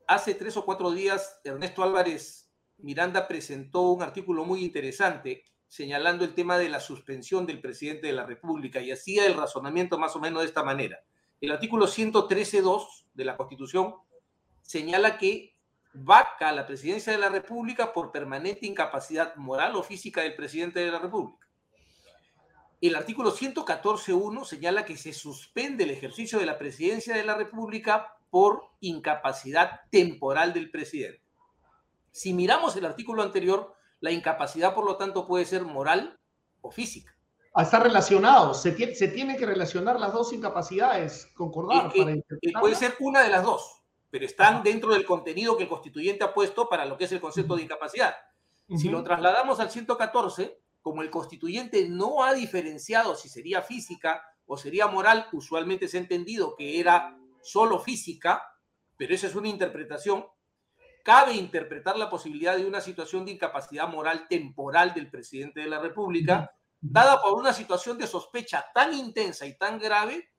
[0.07, 6.35] hace tres o cuatro días Ernesto Álvarez Miranda presentó un artículo muy interesante señalando el
[6.35, 10.21] tema de la suspensión del presidente de la República y hacía el razonamiento más o
[10.21, 10.99] menos de esta manera.
[11.41, 13.95] El artículo 113.2 de la Constitución
[14.63, 15.57] señala que
[15.93, 20.91] vaca la presidencia de la República por permanente incapacidad moral o física del presidente de
[20.91, 21.50] la República.
[22.81, 28.17] El artículo 114.1 señala que se suspende el ejercicio de la presidencia de la República
[28.31, 31.21] por incapacidad temporal del presidente.
[32.11, 36.19] Si miramos el artículo anterior, la incapacidad, por lo tanto, puede ser moral
[36.63, 37.15] o física.
[37.53, 41.93] Ah, está relacionado, se tiene, se tiene que relacionar las dos incapacidades, concordar.
[42.61, 46.33] puede ser una de las dos, pero están dentro del contenido que el constituyente ha
[46.33, 48.15] puesto para lo que es el concepto de incapacidad.
[48.77, 54.57] Si lo trasladamos al 114, como el constituyente no ha diferenciado si sería física o
[54.57, 58.43] sería moral, usualmente se ha entendido que era solo física,
[58.97, 60.27] pero esa es una interpretación,
[61.05, 65.81] cabe interpretar la posibilidad de una situación de incapacidad moral temporal del presidente de la
[65.81, 70.31] República, dada por una situación de sospecha tan intensa y tan grave,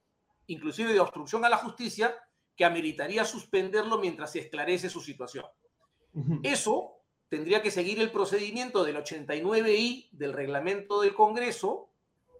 [0.47, 2.15] inclusive de obstrucción a la justicia,
[2.56, 5.45] que ameritaría suspenderlo mientras se esclarece su situación.
[6.43, 7.01] Eso
[7.32, 11.88] tendría que seguir el procedimiento del 89I del reglamento del Congreso,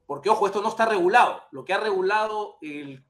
[0.06, 1.43] Porque, ojo, esto no está regulado.
[1.51, 3.01] Lo que ha regulado el,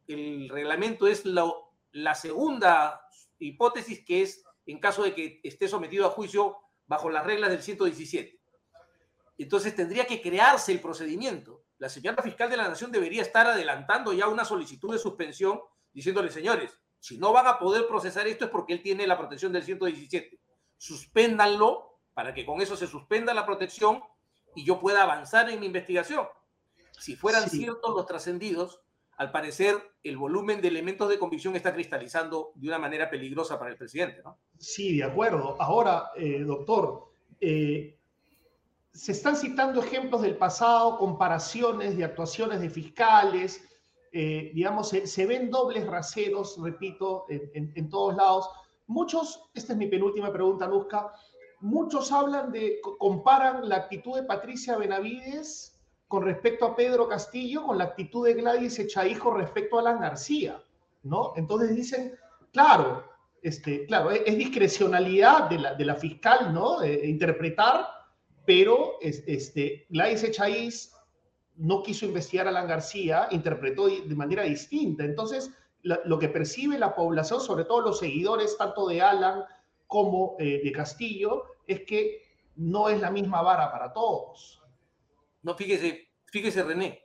[0.47, 3.01] reglamento es la segunda
[3.39, 7.63] hipótesis, que es en caso de que esté sometido a juicio bajo las reglas del
[7.63, 8.39] 117.
[9.39, 11.63] Entonces tendría que crearse el procedimiento.
[11.79, 15.59] La señora fiscal de la Nación debería estar adelantando ya una solicitud de suspensión
[15.91, 19.51] diciéndole, señores, si no van a poder procesar esto es porque él tiene la protección
[19.51, 20.40] del 117.
[20.81, 24.01] Suspéndanlo para que con eso se suspenda la protección
[24.55, 26.25] y yo pueda avanzar en mi investigación.
[26.97, 28.81] Si fueran ciertos los trascendidos,
[29.17, 33.69] al parecer el volumen de elementos de convicción está cristalizando de una manera peligrosa para
[33.69, 34.39] el presidente, ¿no?
[34.57, 35.55] Sí, de acuerdo.
[35.61, 37.99] Ahora, eh, doctor, eh,
[38.91, 43.63] se están citando ejemplos del pasado, comparaciones de actuaciones de fiscales,
[44.11, 48.49] eh, digamos, se, ven dobles raseros, repito, en, todos lados.
[48.91, 51.13] Muchos, esta es mi penúltima pregunta, Luzca,
[51.61, 57.77] muchos hablan de, comparan la actitud de Patricia Benavides con respecto a Pedro Castillo con
[57.77, 60.61] la actitud de Gladys Echahijo respecto a Alan García,
[61.03, 61.31] ¿no?
[61.37, 62.15] Entonces dicen,
[62.51, 63.05] claro,
[63.41, 66.85] este, claro, es, discrecionalidad de la, de la fiscal, ¿no?
[66.85, 67.87] interpretar
[68.45, 70.91] pero este, Gladys Echaíz
[71.55, 75.05] no quiso investigar a Alan García, interpretó de manera distinta.
[75.05, 75.49] Entonces,
[75.83, 79.43] lo que percibe la población, sobre todo los seguidores tanto de Alan
[79.87, 82.23] como eh, de Castillo, es que
[82.55, 84.61] no es la misma vara para todos.
[85.41, 87.03] No, fíjese, fíjese René,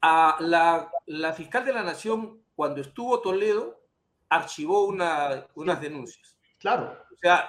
[0.00, 3.80] a la, la fiscal de la Nación, cuando estuvo Toledo,
[4.28, 6.36] archivó una, unas denuncias.
[6.58, 6.98] Claro.
[7.12, 7.48] O sea,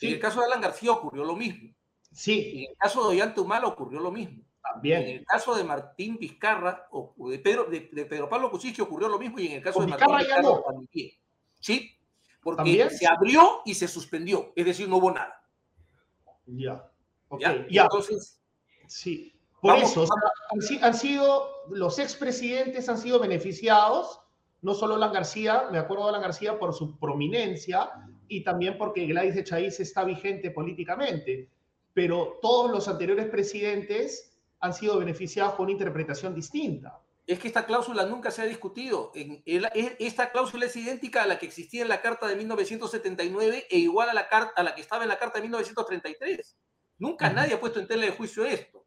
[0.00, 1.74] en el caso de Alan García ocurrió lo mismo.
[2.12, 2.64] Sí.
[2.64, 4.43] En el caso de Ollanta Humala ocurrió lo mismo.
[4.72, 5.02] También.
[5.02, 9.18] En el caso de Martín Vizcarra, o de Pedro, de, Pedro Pablo Cuchichi ocurrió lo
[9.18, 10.62] mismo y en el caso de Martín Vizcarra no.
[10.62, 11.10] también.
[11.60, 11.90] Sí,
[12.42, 15.42] porque se abrió y se suspendió, es decir, no hubo nada.
[16.46, 16.90] Ya.
[17.28, 17.66] Okay.
[17.70, 17.82] ¿Ya?
[17.84, 18.40] Entonces,
[18.86, 19.30] sí.
[19.60, 20.06] Por eso,
[20.82, 24.20] han, sido, los expresidentes han sido beneficiados,
[24.60, 27.90] no solo Alan García, me acuerdo de Alan García por su prominencia
[28.28, 31.48] y también porque Gladys de Chaís está vigente políticamente
[31.94, 34.33] pero todos los anteriores presidentes
[34.64, 36.98] han sido beneficiados con una interpretación distinta.
[37.26, 39.12] Es que esta cláusula nunca se ha discutido.
[39.14, 44.08] esta cláusula es idéntica a la que existía en la Carta de 1979 e igual
[44.08, 46.56] a la, a la que estaba en la Carta de 1933.
[46.96, 48.86] Nunca nadie ha puesto en tela de juicio esto.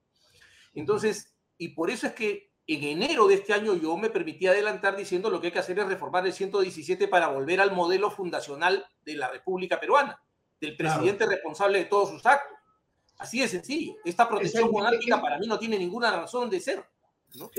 [0.73, 4.95] Entonces, y por eso es que en enero de este año yo me permití adelantar
[4.95, 8.83] diciendo lo que hay que hacer es reformar el 117 para volver al modelo fundacional
[9.01, 10.19] de la República Peruana,
[10.59, 12.56] del presidente responsable de todos sus actos.
[13.17, 13.95] Así de sencillo.
[14.05, 16.85] Esta protección monárquica para mí no tiene ninguna razón de ser.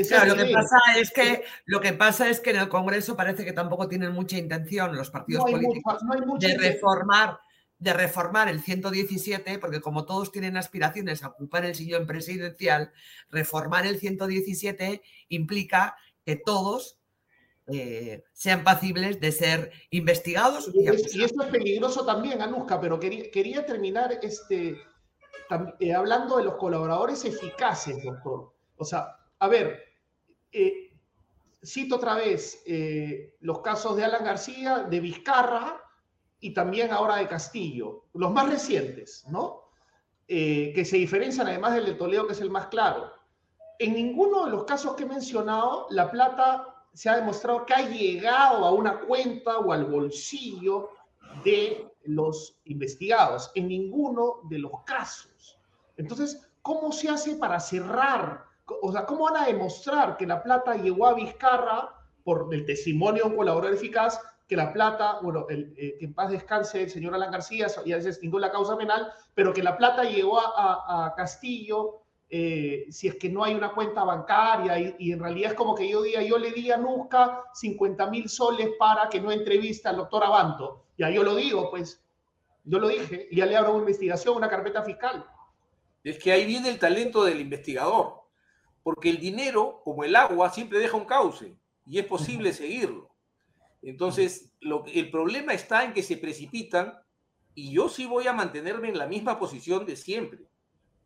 [0.09, 3.45] Claro, lo que pasa es que lo que pasa es que en el Congreso parece
[3.45, 6.01] que tampoco tienen mucha intención los partidos políticos
[6.39, 7.39] de reformar
[7.79, 12.93] de reformar el 117, porque como todos tienen aspiraciones a ocupar el sillón presidencial,
[13.31, 16.99] reformar el 117 implica que todos
[17.69, 20.71] eh, sean pacibles de ser investigados.
[20.75, 24.77] Y, y, esto es peligroso también, Anuska, pero quería, quería terminar este,
[25.81, 28.53] eh, hablando de los colaboradores eficaces, doctor.
[28.77, 29.81] O sea, a ver,
[30.53, 30.91] eh,
[31.65, 35.81] cito otra vez eh, los casos de Alan García, de Vizcarra
[36.41, 39.65] y también ahora de Castillo, los más recientes, ¿no?
[40.27, 43.11] que se diferencian además del de Toledo, que es el más claro.
[43.79, 47.89] En ninguno de los casos que he mencionado, la plata se ha demostrado que ha
[47.89, 50.91] llegado a una cuenta o al bolsillo
[51.45, 55.59] de los investigados, en ninguno de los casos.
[55.97, 58.45] Entonces, ¿cómo se hace para cerrar?
[58.83, 61.95] O sea, ¿cómo van a demostrar que la plata llegó a Vizcarra
[62.25, 66.31] por el testimonio de un colaborador eficaz, que la plata, bueno, eh, que en paz
[66.31, 70.05] descanse el señor Alan García, ya se extinguió la causa penal, pero que la plata
[70.05, 75.53] llegó a, Castillo eh, si es que no hay una cuenta bancaria y, en realidad
[75.53, 79.21] es como que yo diga, yo le di a Nusca 50 mil soles para que
[79.21, 80.85] no entrevista al doctor Abanto.
[80.99, 82.05] Ya yo lo digo, pues,
[82.65, 85.25] yo lo dije, y ya le abro una investigación, una carpeta fiscal.
[86.05, 88.23] Es que ahí viene el talento del investigador,
[88.83, 91.57] porque el dinero, como el agua, siempre deja un cauce
[91.87, 93.11] y es posible seguirlo.
[93.81, 96.99] Entonces, lo, el problema está en que se precipitan
[97.55, 100.41] y yo sí voy a mantenerme en la misma posición de siempre.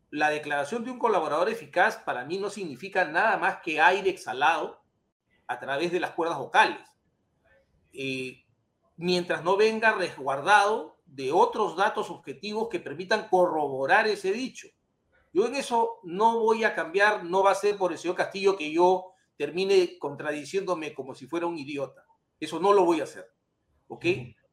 [0.09, 4.83] La declaración de un colaborador eficaz para mí no significa nada más que aire exhalado
[5.47, 6.79] a través de las cuerdas vocales,
[7.93, 8.42] eh,
[8.97, 14.67] mientras no venga resguardado de otros datos objetivos que permitan corroborar ese dicho.
[15.31, 18.55] Yo en eso no voy a cambiar, no va a ser por el señor Castillo
[18.55, 22.05] que yo termine contradiciéndome como si fuera un idiota.
[22.39, 23.25] Eso no lo voy a hacer.
[23.87, 24.05] ¿Ok?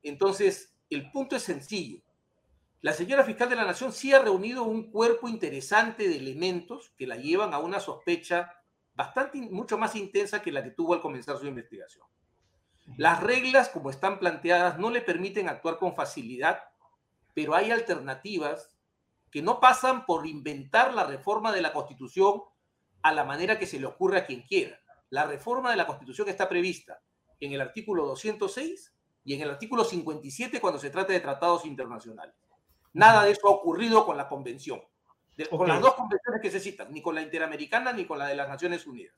[0.02, 2.02] Entonces, el punto es sencillo.
[2.80, 7.06] La señora fiscal de la Nación sí ha reunido un cuerpo interesante de elementos que
[7.06, 8.50] la llevan a una sospecha
[8.94, 12.06] bastante, mucho más intensa que la que tuvo al comenzar su investigación.
[12.96, 16.60] Las reglas, como están planteadas, no le permiten actuar con facilidad,
[17.34, 18.70] pero hay alternativas
[19.30, 22.42] que no pasan por inventar la reforma de la Constitución
[23.02, 24.80] a la manera que se le ocurre a quien quiera.
[25.10, 27.00] La reforma de la Constitución está prevista
[27.38, 32.34] en el artículo 206 y en el artículo 57 cuando se trata de tratados internacionales.
[32.92, 34.80] Nada de eso ha ocurrido con la convención,
[35.48, 38.34] con las dos convenciones que se citan, ni con la interamericana ni con la de
[38.34, 39.14] las Naciones Unidas.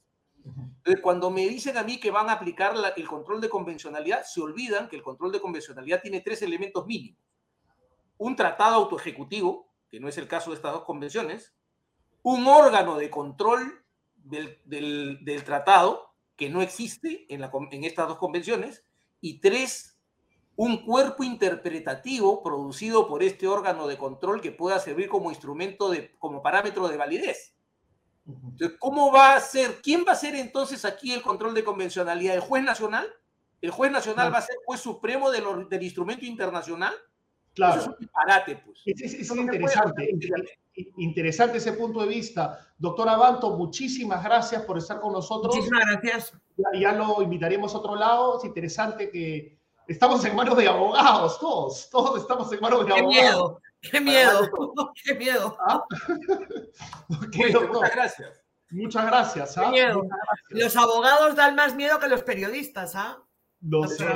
[0.85, 4.41] Entonces, cuando me dicen a mí que van a aplicar el control de convencionalidad, se
[4.41, 7.21] olvidan que el control de convencionalidad tiene tres elementos mínimos.
[8.19, 11.55] Un tratado autoejecutivo, que no es el caso de estas dos convenciones,
[12.23, 13.85] un órgano de control
[14.17, 14.59] del,
[15.45, 18.85] tratado, que no existe en, en estas dos convenciones,
[19.21, 20.01] y tres,
[20.57, 26.11] un cuerpo interpretativo producido por este órgano de control que pueda servir como instrumento, de,
[26.19, 27.52] como parámetro de validez.
[28.27, 29.81] Entonces, ¿cómo va a ser?
[29.83, 32.35] ¿Quién va a ser entonces aquí el control de convencionalidad?
[32.35, 33.07] ¿El juez nacional?
[33.61, 36.95] ¿El juez nacional va a ser juez supremo del instrumento internacional?
[37.55, 37.81] Claro.
[37.81, 38.83] Eso es un disparate, pues.
[38.87, 40.11] Es, interesante,
[40.97, 42.67] interesante ese punto de vista.
[42.79, 45.55] Doctor Abanto, muchísimas gracias por estar con nosotros.
[45.55, 46.33] Muchísimas gracias.
[46.81, 48.39] Ya, lo invitaremos a otro lado.
[48.39, 51.91] Es interesante que estamos en manos de abogados, todos.
[51.91, 53.59] Todos estamos en manos de abogados.
[53.83, 54.49] Qué miedo,
[55.05, 55.57] qué miedo.
[55.67, 55.83] ¿Ah?
[57.09, 58.43] muchas gracias.
[58.71, 59.59] Muchas gracias.
[59.59, 59.71] ¿ah?
[59.71, 60.03] miedo.
[60.49, 63.19] Los abogados dan más miedo que los periodistas, ¿ah?
[63.61, 64.07] No sé.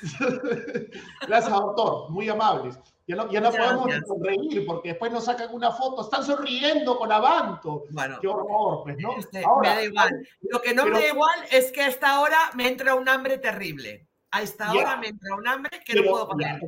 [1.26, 2.10] Gracias, doctor.
[2.10, 2.78] Muy amables.
[3.06, 6.02] Ya no, ya no podemos sonreír porque después nos sacan una foto.
[6.02, 7.84] Están sonriendo con Avanto.
[7.90, 9.16] Bueno, Qué horror, pues, ¿no?
[9.16, 10.28] Este, me da igual.
[10.42, 13.38] Lo que no me da igual es que a esta hora me entra un hambre
[13.38, 14.07] terrible.
[14.30, 16.60] A esta hora me entra un hambre que no puedo comer.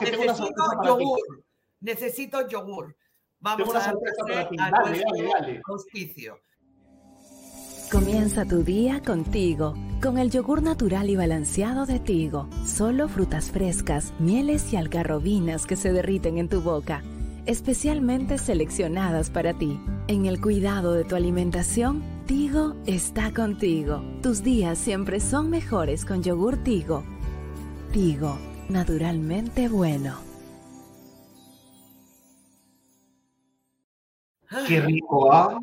[0.00, 1.44] Necesito yogur.
[1.80, 2.96] Necesito yogur.
[3.40, 3.94] Vamos a
[4.70, 5.60] dale.
[5.66, 6.38] Auspicio.
[7.90, 12.48] Comienza tu día contigo, con el yogur natural y balanceado de Tigo.
[12.64, 17.02] Solo frutas frescas, mieles y algarrobinas que se derriten en tu boca,
[17.46, 19.80] especialmente seleccionadas para ti.
[20.08, 24.02] En el cuidado de tu alimentación, Tigo está contigo.
[24.22, 27.04] Tus días siempre son mejores con yogur Tigo.
[27.92, 28.38] Tigo,
[28.68, 30.18] naturalmente bueno.
[34.66, 35.58] Qué rico, ¿ah?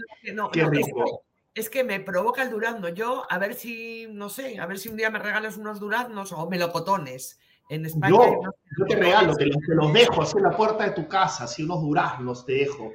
[0.51, 1.23] Qué rico
[1.57, 2.89] es que me provoca el durazno.
[2.89, 6.31] Yo, a ver si, no sé, a ver si un día me regalas unos duraznos
[6.31, 7.39] o melocotones.
[7.69, 8.15] En España.
[8.15, 8.41] Yo,
[8.77, 11.81] yo te regalo, te los, dejo así en la puerta de tu casa, así unos
[11.81, 12.91] duraznos te dejo.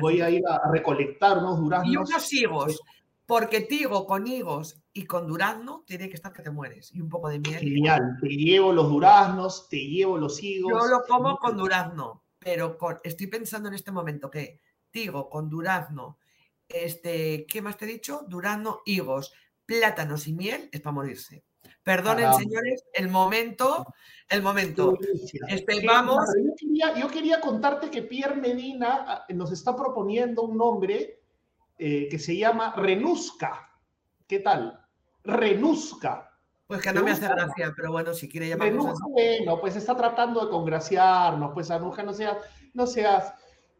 [0.00, 1.92] Voy a ir a, recolectar unos duraznos.
[1.92, 2.80] Y unos higos,
[3.26, 6.92] porque tigo con higos y con durazno tiene que estar que te mueres.
[6.94, 7.60] Y un poco de miel.
[7.60, 10.72] Genial, te llevo los duraznos, te llevo los higos.
[10.72, 14.60] Yo lo como con durazno, pero estoy pensando en este momento que
[14.90, 16.18] tigo con durazno
[16.68, 18.24] este, ¿qué más te he dicho?
[18.28, 19.32] Durazno, higos,
[19.66, 21.44] plátanos y miel es para morirse.
[21.84, 23.94] Perdonen, señores, el momento,
[24.30, 24.98] el momento.
[25.48, 26.24] Este, vamos.
[26.96, 31.20] Yo quería, contarte que Pierre Medina ah, nos está proponiendo un nombre
[31.78, 33.70] eh, que se llama Renusca.
[34.26, 34.80] ¿Qué tal?
[35.24, 36.30] Renusca.
[36.66, 40.46] Pues que no me hace gracia, pero bueno, si quiere llamarnos Bueno, pues está tratando
[40.46, 42.38] de congraciarnos, pues Anuja, no seas,
[42.72, 43.34] no seas.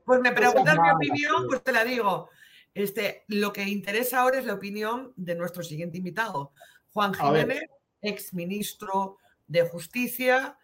[0.05, 2.29] Pues me preguntas mi opinión, pues te la digo.
[2.75, 6.53] Este, lo que interesa ahora es la opinión de nuestro siguiente invitado,
[6.93, 7.63] Juan Jiménez,
[8.05, 10.57] ex ministro de Justicia,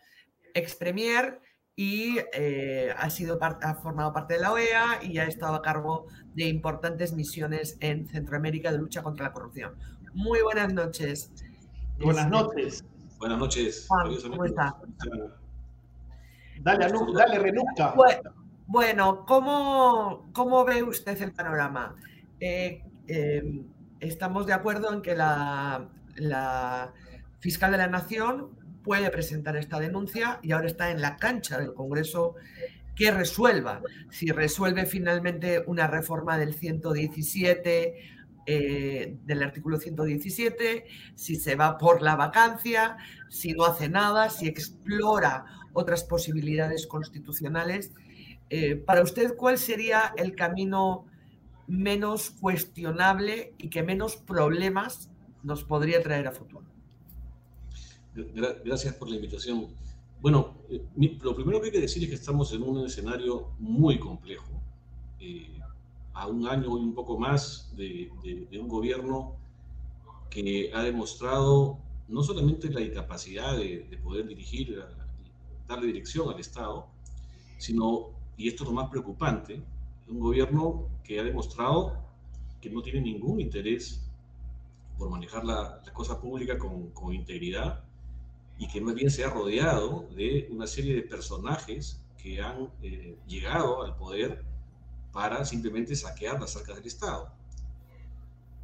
[0.55, 1.41] ex premier
[1.77, 6.07] y eh, ha, sido ha formado parte de la OEA y ha estado a cargo
[6.35, 9.77] de importantes misiones en Centroamérica de lucha contra la corrupción.
[10.13, 11.33] Muy buenas noches.
[11.99, 12.85] Buenas este, noches.
[13.19, 13.87] Buenas noches.
[13.89, 14.77] Juan, ¿cómo está?
[16.61, 17.95] Dale, dale, Renuca.
[18.67, 21.97] Bueno, ¿cómo, cómo ve usted el panorama?
[22.39, 23.67] Eh, em,
[23.99, 25.89] estamos de acuerdo en que la,
[27.41, 28.51] fiscal de la Nación
[28.83, 32.37] puede presentar esta denuncia y ahora está en la cancha del Congreso
[32.95, 33.83] que resuelva.
[34.11, 37.95] Si resuelve finalmente una reforma del 117,
[38.47, 42.97] eh, del artículo 117, si se va por la vacancia,
[43.29, 47.93] si no hace nada, si explora otras posibilidades constitucionales
[48.51, 51.07] eh, para usted, ¿cuál sería el camino
[51.69, 55.09] menos cuestionable y que menos problemas
[55.45, 56.70] nos podría traer a futuro?
[58.65, 59.69] Gracias por la invitación.
[60.21, 60.83] Bueno, eh,
[61.23, 64.51] lo primero que hay que decir es que estamos en un escenario muy complejo.
[65.19, 65.59] Eh,
[66.15, 68.11] a un año y un poco más de,
[68.61, 69.37] un gobierno
[70.29, 74.85] que ha demostrado no solamente la incapacidad de, de poder dirigir,
[75.67, 76.87] darle dirección al Estado,
[77.59, 79.63] sino y esto es lo más preocupante,
[80.09, 81.97] un gobierno que ha demostrado
[82.61, 84.01] que no tiene ningún interés
[84.99, 87.83] por manejar la, cosa pública con, con, integridad
[88.61, 93.17] y que más bien se ha rodeado de una serie de personajes que han eh,
[93.27, 94.45] llegado al poder
[95.13, 97.33] para simplemente saquear las arcas del Estado.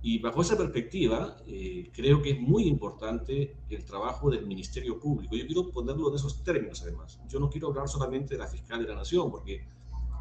[0.02, 5.34] Y bajo esa perspectiva, eh, creo que es muy importante el trabajo del Ministerio Público.
[5.34, 7.18] Yo quiero ponerlo en esos términos, además.
[7.26, 9.64] Yo no quiero hablar solamente de la fiscal de la Nación, porque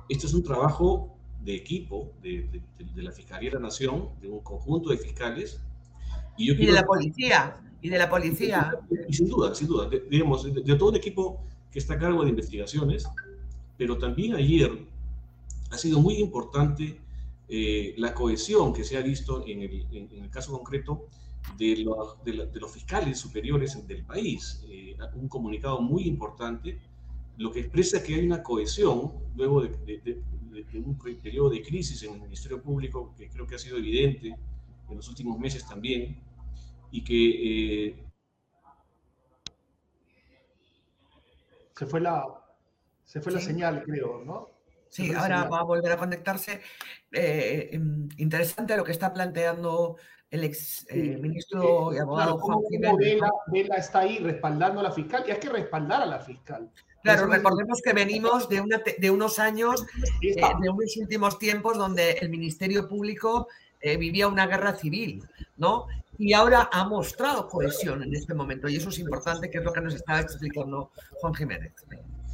[0.08, 2.62] este es un trabajo de equipo de,
[2.96, 5.62] la Fiscalía de la Nación, de un conjunto de fiscales.
[6.38, 8.74] Y, yo de la policía, y de la policía.
[9.08, 12.32] Y, sin duda, sin duda, digamos, de, todo un equipo que está a cargo de
[12.32, 13.08] investigaciones,
[13.78, 14.72] pero también ayer
[15.70, 17.00] ha sido muy importante
[17.48, 21.06] eh, la cohesión que se ha visto en el, caso concreto
[21.60, 24.66] de los, de, los, fiscales superiores del país.
[24.68, 26.80] Eh, un comunicado muy importante,
[27.38, 30.24] lo que expresa que hay una cohesión luego de,
[30.74, 34.36] un periodo de crisis en el Ministerio Público, que creo que ha sido evidente
[34.90, 36.18] en los últimos meses también,
[36.92, 37.90] y que...
[37.90, 38.06] Eh,
[41.78, 42.26] se fue la,
[43.04, 44.50] se fue la señal, creo, ¿no?
[44.90, 46.62] Sí, ahora va a volver a conectarse.
[47.12, 49.98] Eh, em, interesante lo que está planteando
[50.32, 53.20] el ex eh, ministro y abogado Juan Jiménez.
[53.48, 56.72] Vela, está ahí respaldando a la fiscal y hay que respaldar a la fiscal.
[57.04, 59.86] Claro, recordemos que venimos de, una, de unos años,
[60.22, 63.50] eh, de unos últimos tiempos donde el Ministerio Público
[64.00, 65.24] vivía una guerra civil,
[65.58, 65.86] ¿no?
[66.18, 69.74] Y ahora ha mostrado cohesión en este momento y eso es importante, que es lo
[69.74, 71.74] que nos estaba explicando Juan Jiménez.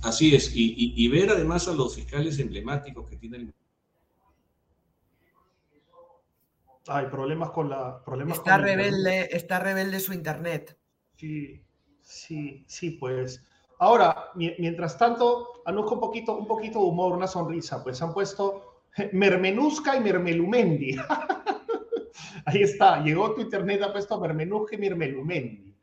[0.04, 3.54] Así es, y, ver además a los fiscales emblemáticos que tienen.
[6.88, 8.04] Hay problemas con la.
[8.04, 10.76] Problemas está, rebelde, está rebelde su internet.
[11.16, 11.64] Sí,
[12.02, 13.44] sí, sí, pues.
[13.78, 18.84] Ahora, mientras tanto, anuzco un poquito, un poquito de humor, una sonrisa, pues han puesto
[19.12, 20.96] Mermenusca y Mermelumendi.
[22.46, 25.74] ahí está, llegó tu internet, ha puesto Mermenusca y Mermelumendi.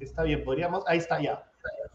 [0.00, 1.44] Está bien, podríamos, ahí está ya.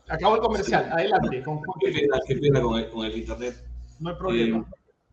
[0.07, 1.41] Acabo el comercial, adelante.
[1.43, 1.61] Con...
[1.79, 3.63] Qué pena, con, el, Internet.
[3.99, 4.69] No hay problema.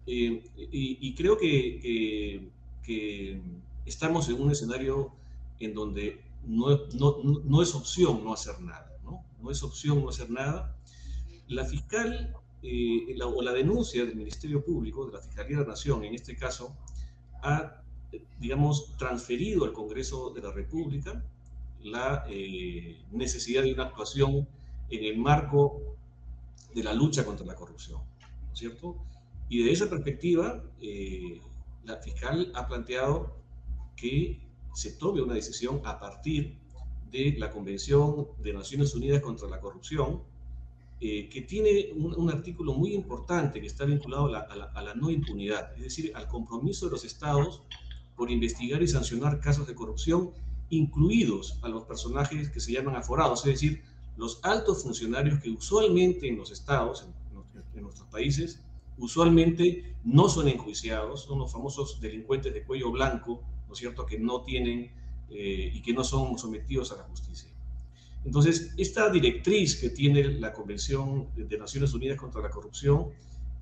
[0.07, 2.51] Eh, eh, y, creo que,
[2.83, 3.41] que,
[3.87, 5.13] estamos en un escenario
[5.61, 9.25] en donde no, no, no, es opción no hacer nada, ¿no?
[9.41, 10.77] No es opción no hacer nada.
[11.47, 16.05] La fiscal eh, o la denuncia del Ministerio Público, de la Fiscalía de la Nación,
[16.05, 16.77] en este caso,
[17.43, 17.83] ha,
[18.39, 21.23] digamos, transferido al Congreso de la República
[21.83, 22.27] la
[23.11, 24.47] necesidad de una actuación
[24.91, 25.81] en el marco
[26.75, 28.01] de la lucha contra la corrupción,
[28.47, 28.97] ¿no es cierto?
[29.49, 31.41] Y de esa perspectiva, eh,
[31.85, 33.37] la fiscal ha planteado
[33.97, 34.39] que
[34.75, 36.57] se tome una decisión a partir
[37.11, 40.23] de la Convención de Naciones Unidas contra la Corrupción,
[41.01, 44.39] eh, que tiene un, artículo muy importante que está vinculado a la,
[44.75, 47.63] a la, no impunidad, es decir, al compromiso de los estados
[48.21, 50.33] por investigar y sancionar casos de corrupción,
[50.68, 53.83] incluidos a los personajes que se llaman aforados, es decir,
[54.18, 57.07] los altos funcionarios que usualmente en los estados,
[57.75, 58.61] en, nuestros países,
[58.99, 64.18] usualmente no son enjuiciados, son los famosos delincuentes de cuello blanco, ¿no es cierto?, que
[64.18, 64.91] no tienen
[65.31, 67.49] eh, y que no son sometidos a la justicia.
[68.27, 73.12] Entonces, esta directriz que tiene la Convención de Naciones Unidas contra la Corrupción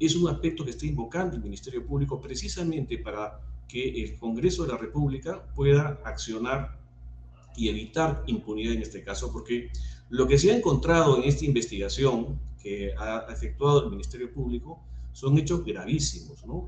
[0.00, 4.72] es un aspecto que está invocando el Ministerio Público precisamente para que el Congreso de
[4.72, 6.78] la República pueda accionar
[7.56, 9.70] y evitar impunidad en este caso, porque
[10.10, 14.80] lo que se ha encontrado en esta investigación que ha efectuado el Ministerio Público
[15.12, 16.66] son hechos gravísimos, ¿no?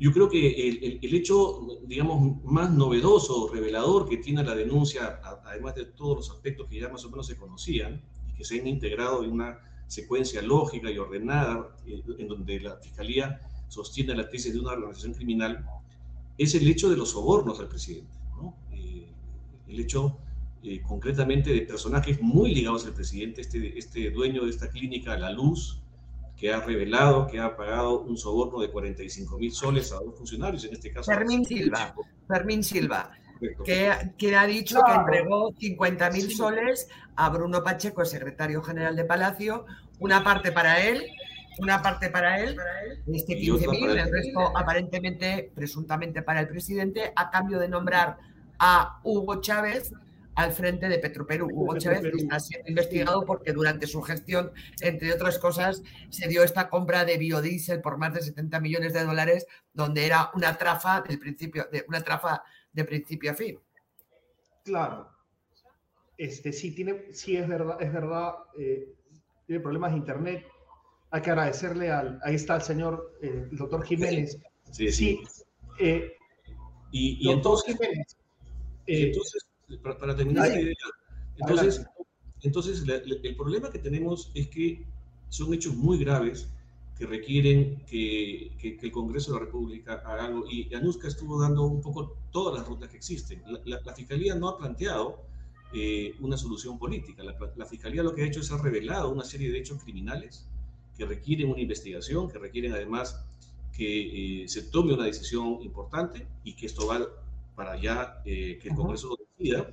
[0.00, 5.74] Yo creo que el, el, hecho, digamos, más novedoso, revelador que tiene la denuncia, además
[5.74, 8.68] de todos los aspectos que ya más o menos se conocían y que se han
[8.68, 14.52] integrado en una secuencia lógica y ordenada, eh, en donde la Fiscalía sostiene la tesis
[14.52, 15.66] de una organización criminal,
[16.38, 18.54] es el hecho de los sobornos al presidente, ¿no?
[18.72, 19.12] Eh,
[19.66, 20.16] el hecho
[20.62, 25.30] eh, concretamente de personajes muy ligados al presidente, este, este dueño de esta clínica, La
[25.30, 25.82] Luz,
[26.36, 30.64] que ha revelado que ha pagado un soborno de 45 mil soles a dos funcionarios,
[30.64, 31.10] en este caso.
[31.10, 31.94] Fermín Silva,
[32.28, 33.10] Fermín Silva,
[33.64, 39.04] que, que, ha dicho que entregó 50 mil soles a Bruno Pacheco, secretario general de
[39.04, 39.66] Palacio,
[39.98, 41.04] una parte para él,
[41.60, 42.56] una parte para él,
[43.12, 48.18] este 15 mil, el resto aparentemente, presuntamente para el presidente, a cambio de nombrar
[48.58, 49.92] a Hugo Chávez
[50.38, 51.48] al frente de Petroperú.
[51.52, 56.68] Hugo Chávez está siendo investigado porque durante su gestión, entre otras cosas, se dio esta
[56.68, 61.18] compra de biodiesel por más de 70 millones de dólares, donde era una trafa del
[61.18, 63.58] principio, de, una trafa de principio a fin.
[64.64, 65.10] Claro.
[66.16, 68.94] Este, sí, tiene, sí es verdad, es verdad, eh,
[69.44, 70.46] tiene problemas de internet.
[71.10, 74.38] Hay que agradecerle al, ahí está el señor, eh, el doctor Jiménez.
[74.70, 75.20] Sí, sí.
[75.78, 76.12] Eh,
[76.90, 78.06] Y, entonces, eh,
[78.86, 79.46] entonces,
[79.82, 80.74] para, terminar esta idea,
[81.36, 81.86] entonces,
[82.42, 84.86] entonces el problema que tenemos es que
[85.28, 86.48] son hechos muy graves
[86.98, 90.44] que requieren que, que, el Congreso de la República haga algo.
[90.50, 93.42] Y Anuska estuvo dando un poco todas las rutas que existen.
[93.64, 95.22] La, Fiscalía no ha planteado
[95.72, 97.22] eh, una solución política.
[97.22, 100.48] La, Fiscalía lo que ha hecho es ha revelado una serie de hechos criminales
[100.98, 103.24] que requieren una investigación, que requieren además
[103.72, 107.06] que eh, se tome una decisión importante y que esto va
[107.54, 109.70] para allá, eh, que el Congreso lo decida,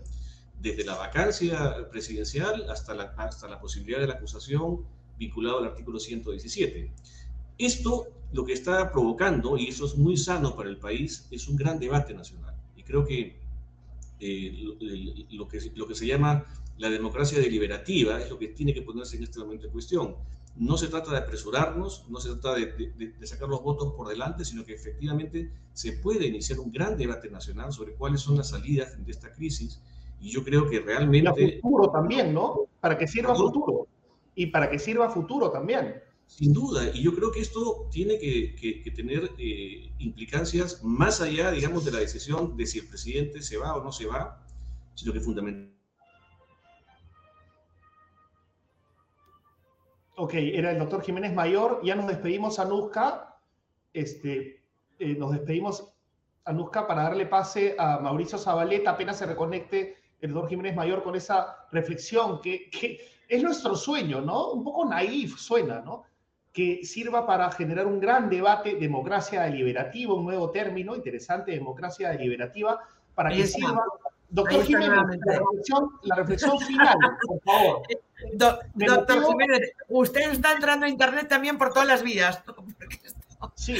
[0.61, 4.85] desde la vacancia presidencial hasta la, hasta la posibilidad de la acusación
[5.17, 6.91] vinculado al artículo 117.
[7.57, 11.55] Esto lo que está provocando, y eso es muy sano para el país, es un
[11.55, 12.53] gran debate nacional.
[12.75, 13.37] Y creo que
[14.19, 14.53] eh,
[15.31, 16.45] lo, que, lo que se llama
[16.77, 20.15] la democracia deliberativa es lo que tiene que ponerse en este momento en cuestión.
[20.57, 22.67] No se trata de apresurarnos, no se trata de,
[23.17, 27.29] de, sacar los votos por delante, sino que efectivamente se puede iniciar un gran debate
[27.29, 29.81] nacional sobre cuáles son las salidas de esta crisis.
[30.21, 31.43] Y yo creo que realmente...
[31.43, 32.67] Y futuro también, ¿no?
[32.79, 33.87] Para que sirva futuro.
[34.33, 36.01] Y para que sirva futuro también.
[36.27, 41.51] Sin duda, y yo creo que esto tiene que, que, tener eh, implicancias más allá,
[41.51, 44.41] digamos, de la decisión de si el presidente se va o no se va,
[44.95, 45.74] sino que fundamentalmente
[50.17, 51.81] Ok, era el doctor Jiménez Mayor.
[51.83, 53.37] Ya nos despedimos a Nusca.
[53.93, 54.61] Este,
[54.99, 55.91] eh, nos despedimos
[56.45, 58.91] a Nusca para darle pase a Mauricio Zabaleta.
[58.91, 64.21] Apenas se reconecte el doctor Jiménez Mayor con esa reflexión que, que es nuestro sueño,
[64.21, 64.51] ¿no?
[64.51, 66.03] Un poco naif suena, ¿no?
[66.53, 72.79] Que sirva para generar un gran debate, democracia deliberativa, un nuevo término interesante, democracia deliberativa,
[73.13, 73.83] para que sirva.
[74.29, 74.89] Doctor Jiménez,
[76.03, 76.97] la reflexión, final,
[77.27, 77.81] por favor.
[78.37, 82.43] doctor Jiménez, usted está entrando a Internet también por todas las vías.
[83.53, 83.75] Sí,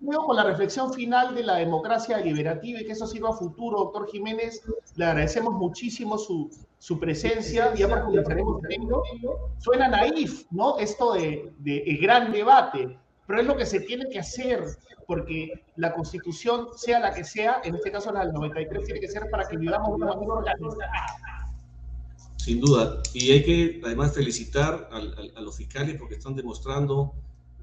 [0.00, 3.78] me con la reflexión final de la democracia deliberativa y que eso sirva a futuro,
[3.78, 4.62] doctor Jiménez.
[4.96, 9.02] Le agradecemos muchísimo su, su presencia, ya profundizaremos en ello.
[9.58, 10.78] Suena naif, ¿no?
[10.78, 14.64] Esto de, de, gran debate, pero es lo que se tiene que hacer,
[15.06, 19.08] porque la constitución, sea la que sea, en este caso la del 93, tiene que
[19.08, 21.39] ser para que vivamos una manera organizada.
[22.50, 24.96] Sin duda, y hay que además felicitar a,
[25.38, 27.12] a los fiscales porque están demostrando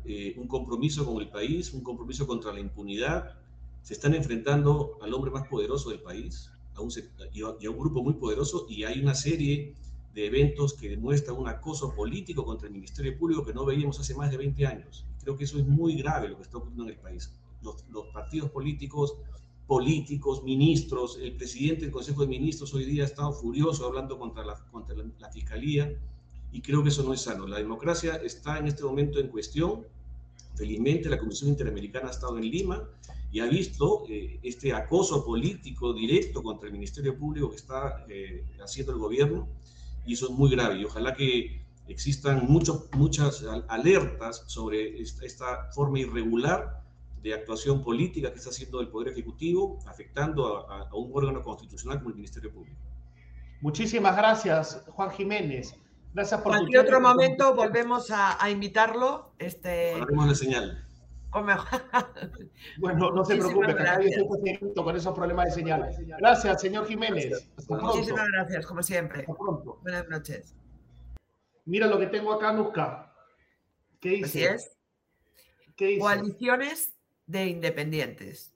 [0.06, 3.36] eh, un compromiso con el país, un compromiso contra la impunidad.
[3.82, 6.90] Se están enfrentando al hombre más poderoso del país a un,
[7.34, 9.76] y a un grupo muy poderoso y hay una serie
[10.16, 14.16] de eventos que demuestran un acoso político contra el Ministerio Público que no veíamos hace
[14.16, 15.06] más de 20 años.
[15.22, 17.30] Creo que eso es muy grave lo que está ocurriendo en el país.
[17.62, 19.16] Los, los partidos políticos,
[19.68, 24.46] políticos, ministros, el presidente del Consejo de Ministros hoy día ha estado furioso hablando contra
[24.46, 25.94] la, contra la, la Fiscalía
[26.52, 27.46] y creo que eso no es sano.
[27.46, 29.86] La democracia está en este momento en cuestión
[30.58, 32.84] Felizmente la Comisión Interamericana ha estado en Lima
[33.32, 38.44] y ha visto eh, este acoso político directo contra el Ministerio Público que está eh,
[38.60, 39.48] haciendo el gobierno
[40.08, 46.00] y eso es muy grave y ojalá que existan muchos, muchas alertas sobre esta, forma
[46.00, 46.77] irregular
[47.22, 52.10] de actuación política que está haciendo el Poder Ejecutivo, afectando a, un órgano constitucional como
[52.10, 52.80] el Ministerio Público.
[53.62, 55.76] Muchísimas gracias, Juan Jiménez.
[56.14, 59.34] Gracias por Cualquier otro momento volvemos a, invitarlo.
[59.40, 59.96] Este...
[59.96, 60.88] Haremos la señal.
[62.80, 65.90] bueno, no se preocupe, que con esos problemas de señal.
[66.18, 67.50] Gracias, señor Jiménez.
[67.70, 69.20] Muchísimas gracias, como siempre.
[69.22, 69.80] Hasta pronto.
[69.84, 70.56] Buenas noches.
[71.66, 73.14] Mira lo que tengo acá, Nusca.
[74.00, 74.48] ¿Qué dice?
[74.48, 74.78] Así es.
[75.76, 76.00] ¿Qué dice?
[76.00, 76.97] Coaliciones
[77.28, 78.54] de independientes.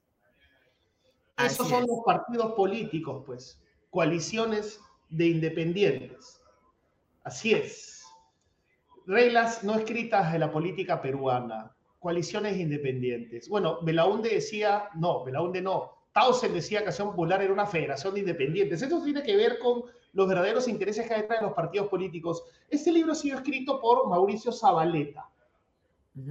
[1.38, 3.62] Esos son los partidos políticos, pues.
[3.90, 6.42] Coaliciones de independientes.
[7.24, 8.04] Así es.
[9.06, 13.50] Reglas no escritas de la política peruana, coaliciones independientes.
[13.50, 15.98] Bueno, Belaunde decía, no, Belaunde no.
[16.14, 18.82] Tausen decía que Acción Popular era una federación de independientes.
[18.82, 22.44] Esto tiene que ver con los verdaderos intereses que hay detrás de los partidos políticos.
[22.70, 25.30] Este libro ha sido escrito por Mauricio Zabaleta,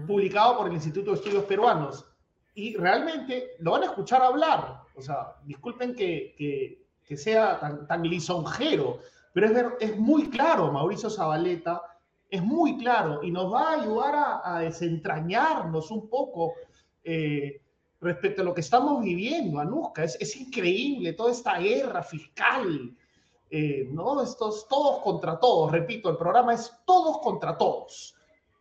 [0.06, 2.06] publicado por el Instituto de Estudios Peruanos.
[2.54, 4.82] Y realmente lo van a escuchar hablar.
[4.94, 6.84] O sea, disculpen que,
[7.16, 9.00] sea tan, tan lisonjero,
[9.32, 11.82] pero es, es muy claro, Mauricio Zabaleta,
[12.30, 16.54] es muy claro y nos va a ayudar a, desentrañarnos un poco
[17.02, 17.60] eh,
[18.00, 20.04] respecto a lo que estamos viviendo, Anuska.
[20.04, 22.96] Es, es increíble toda esta guerra fiscal,
[23.50, 24.22] eh, ¿no?
[24.22, 28.14] Estos todos contra todos, repito, el programa es todos contra todos,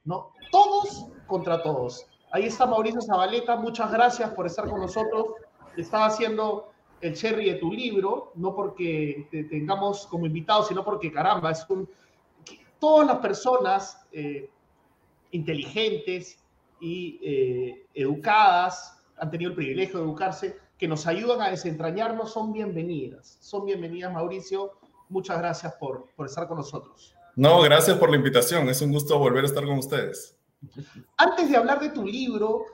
[0.03, 0.31] ¿no?
[0.51, 2.07] Todos contra todos.
[2.31, 5.27] Ahí está Mauricio Zabaleta, muchas gracias por estar con nosotros.
[5.75, 6.71] Estaba haciendo
[7.01, 11.65] el cherry de tu libro, no porque te tengamos como invitado, sino porque, caramba, es
[11.69, 11.89] un...
[12.79, 14.49] Todas las personas eh,
[15.31, 16.39] inteligentes
[16.79, 22.53] y eh, educadas han tenido el privilegio de educarse, que nos ayudan a desentrañarnos, son
[22.53, 23.37] bienvenidas.
[23.41, 24.79] Son bienvenidas, Mauricio.
[25.09, 27.13] Muchas gracias por, por estar con nosotros.
[27.35, 28.69] No, gracias por la invitación.
[28.69, 30.38] Es un gusto volver a estar con ustedes.
[31.17, 32.65] Antes de hablar de tu libro,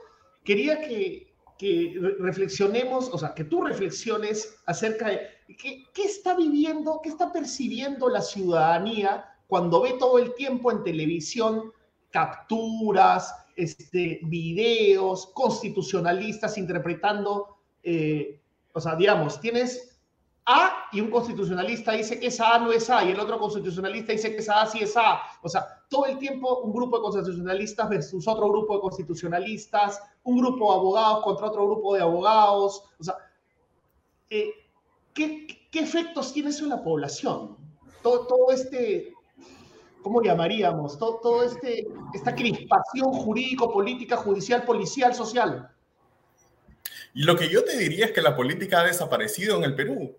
[0.44, 5.20] quería que, que reflexionemos, o sea, que tú reflexiones acerca de
[5.58, 10.82] qué, qué está viviendo, qué está percibiendo la ciudadanía cuando ve todo el tiempo en
[10.82, 11.72] televisión
[12.10, 18.40] capturas, este, videos, constitucionalistas interpretando, eh,
[18.72, 19.95] o sea, digamos, tienes
[20.46, 24.12] A y un constitucionalista dice que esa A no es A y el otro constitucionalista
[24.12, 25.20] dice que esa A sí es A.
[25.42, 30.38] O sea, todo el tiempo un grupo de constitucionalistas versus otro grupo de constitucionalistas, un
[30.38, 32.84] grupo de abogados contra otro grupo de abogados.
[32.98, 33.16] O sea,
[34.30, 34.50] eh,
[35.12, 37.56] ¿qué, ¿qué, efectos tiene eso en la población?
[38.02, 39.12] Todo, todo este
[40.06, 40.96] ¿cómo llamaríamos?
[40.96, 41.84] Todo, todo este,
[42.14, 45.68] esta crispación jurídico, política, judicial, policial, social.
[47.12, 50.16] Y lo que yo te diría es que la política ha desaparecido en el Perú,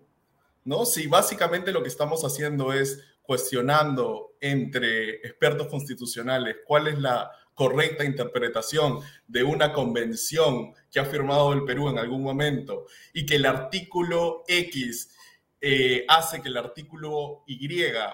[0.68, 0.84] ¿no?
[0.84, 8.04] Si básicamente lo que estamos haciendo es cuestionando entre expertos constitucionales cuál es la correcta
[8.04, 13.46] interpretación de una convención que ha firmado el Perú en algún momento y que el
[13.46, 15.10] artículo X
[15.58, 17.66] eh, hace que el artículo Y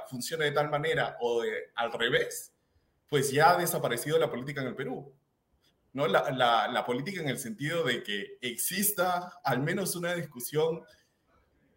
[0.08, 2.52] funcione de tal manera o de, al revés,
[3.08, 5.12] pues ya ha desaparecido la política en el Perú.
[5.92, 6.06] ¿no?
[6.06, 10.82] La, política en el sentido de que exista al menos una discusión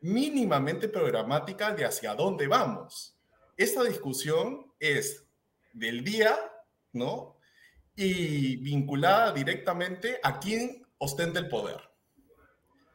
[0.02, 3.18] mínimamente programática de hacia dónde vamos.
[3.56, 5.26] Esta discusión es
[5.74, 6.38] del día,
[6.94, 7.38] ¿no?
[7.96, 11.82] Y vinculada directamente a quién ostenta el poder.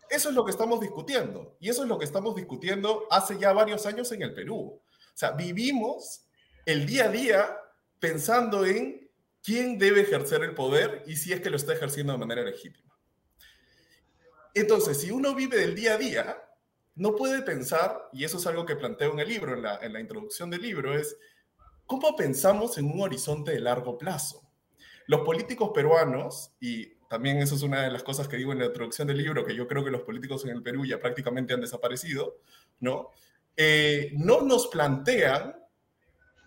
[0.08, 1.56] Eso es lo que estamos discutiendo.
[1.58, 4.80] Y eso es lo que estamos discutiendo hace ya varios años en el Perú.
[4.80, 6.26] O sea, vivimos
[6.66, 7.56] el día a día
[7.98, 9.10] pensando en
[9.42, 12.92] quién debe ejercer el poder y si es que lo está ejerciendo de manera legítima.
[14.54, 16.42] Entonces, si uno vive del día a día,
[16.94, 20.50] no puede pensar, y eso es algo que planteo en el libro, en la, introducción
[20.50, 21.16] del libro, es
[21.86, 24.42] cómo pensamos en un horizonte de largo plazo.
[25.06, 28.66] Los políticos peruanos, y también eso es una de las cosas que digo en la
[28.66, 31.60] introducción del libro, que yo creo que los políticos en el Perú ya prácticamente han
[31.60, 32.38] desaparecido,
[32.80, 33.10] ¿no?
[33.56, 35.56] Eh, no nos plantean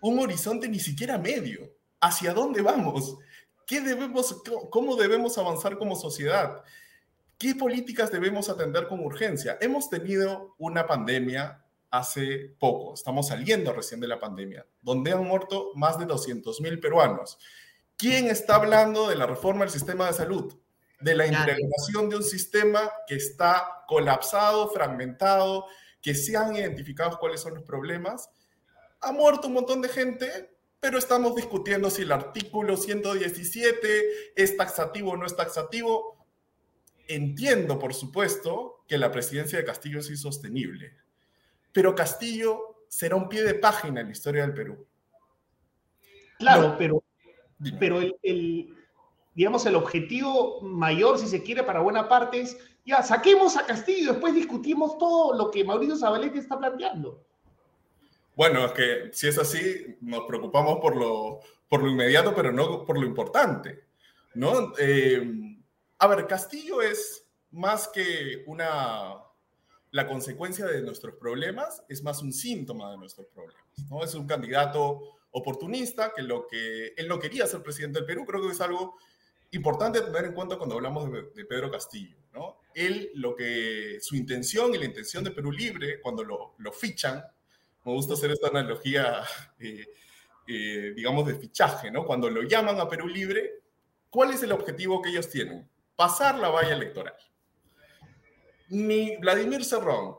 [0.00, 1.72] un horizonte ni siquiera medio.
[2.00, 3.18] ¿Hacia dónde vamos?
[3.66, 6.62] ¿Qué debemos, ¿Cómo debemos avanzar como sociedad?
[7.38, 9.58] ¿Qué políticas debemos atender con urgencia?
[9.60, 15.70] Hemos tenido una pandemia hace poco, estamos saliendo recién de la pandemia, donde han muerto
[15.74, 17.38] más de 200.000 peruanos.
[17.98, 20.54] ¿Quién está hablando de la reforma del sistema de salud?
[21.00, 25.66] De la integración de un sistema que está colapsado, fragmentado,
[26.00, 28.30] que se han identificado cuáles son los problemas.
[29.00, 35.10] Ha muerto un montón de gente, pero estamos discutiendo si el artículo 117 es taxativo
[35.12, 36.15] o no es taxativo.
[37.08, 40.92] Entiendo, por supuesto, que la presidencia de Castillo es insostenible,
[41.72, 44.86] pero Castillo será un pie de página en la historia del Perú.
[46.38, 47.02] Claro, pero
[47.78, 48.74] pero el,
[49.34, 54.12] digamos, el objetivo mayor, si se quiere, para buena parte es, ya, saquemos a Castillo
[54.12, 57.22] después discutimos todo lo que Mauricio Zabalete está planteando.
[58.36, 62.84] Bueno, es que si es así, nos preocupamos por lo, por lo inmediato, pero no
[62.84, 63.84] por lo importante,
[64.34, 64.74] ¿no?
[64.78, 65.45] Eh,
[65.98, 69.16] a ver, Castillo es más que una,
[69.90, 74.04] la consecuencia de nuestros problemas, es más un síntoma de nuestros problemas, ¿no?
[74.04, 78.42] Es un candidato oportunista, que lo que él no quería ser presidente del Perú, creo
[78.42, 78.96] que es algo
[79.52, 82.60] importante tener en cuenta cuando hablamos de, Pedro Castillo, ¿no?
[82.74, 87.24] Él, lo que, su intención y la intención de Perú Libre, cuando lo, lo fichan,
[87.84, 89.22] me gusta hacer esta analogía,
[89.58, 89.86] eh,
[90.46, 92.04] eh, digamos, de fichaje, ¿no?
[92.04, 93.60] Cuando lo llaman a Perú Libre,
[94.10, 95.68] ¿cuál es el objetivo que ellos tienen?
[95.96, 97.14] Pasar la valla electoral.
[98.68, 100.16] Ni Vladimir Cerrón,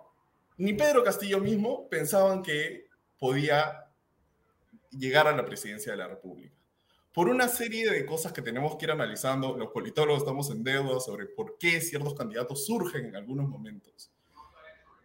[0.58, 2.88] ni Pedro Castillo mismo pensaban que
[3.20, 3.86] podía
[4.90, 6.56] llegar a la presidencia de la República.
[7.14, 11.00] Por una serie de cosas que tenemos que ir analizando, los politólogos estamos en deuda
[11.00, 14.12] sobre por qué ciertos candidatos surgen en algunos momentos.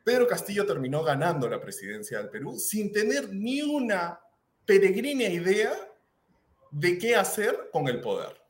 [0.04, 4.20] Pedro Castillo terminó ganando la presidencia del Perú sin tener ni una
[4.66, 5.72] peregrina idea
[6.70, 8.41] de qué hacer con el poder.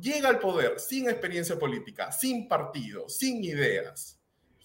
[0.00, 4.20] Llega al poder sin experiencia política, sin partido, sin ideas.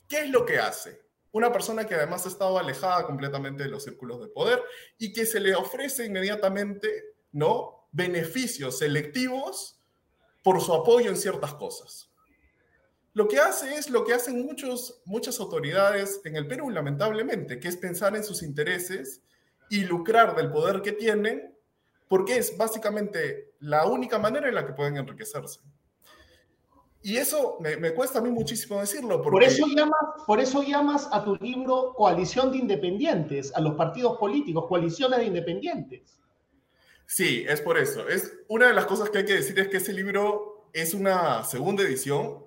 [0.08, 1.02] ¿Qué es lo que hace?
[1.32, 4.62] una persona que además ha estado alejada completamente de los círculos de poder
[4.98, 7.88] y que se le ofrece inmediatamente, ¿no?
[7.92, 9.80] Beneficios selectivos
[10.44, 12.10] por su apoyo en ciertas cosas.
[13.14, 17.68] Lo que hace es lo que hacen muchos, muchas autoridades en el Perú, lamentablemente, que
[17.68, 19.22] es pensar en sus intereses
[19.70, 21.51] y lucrar del poder que tienen,
[22.12, 25.62] porque es básicamente la única manera en la que pueden enriquecerse.
[27.02, 29.22] Y eso me, cuesta a mí muchísimo decirlo.
[29.22, 29.98] Por, eso llamas,
[30.28, 35.26] por eso llamas a tu libro Coalición de Independientes, a los partidos políticos, coaliciones de
[35.26, 36.20] independientes.
[37.06, 38.06] Sí, es por eso.
[38.10, 41.46] Es, una de las cosas que hay que decir es que ese libro es una
[41.46, 42.44] segunda edición.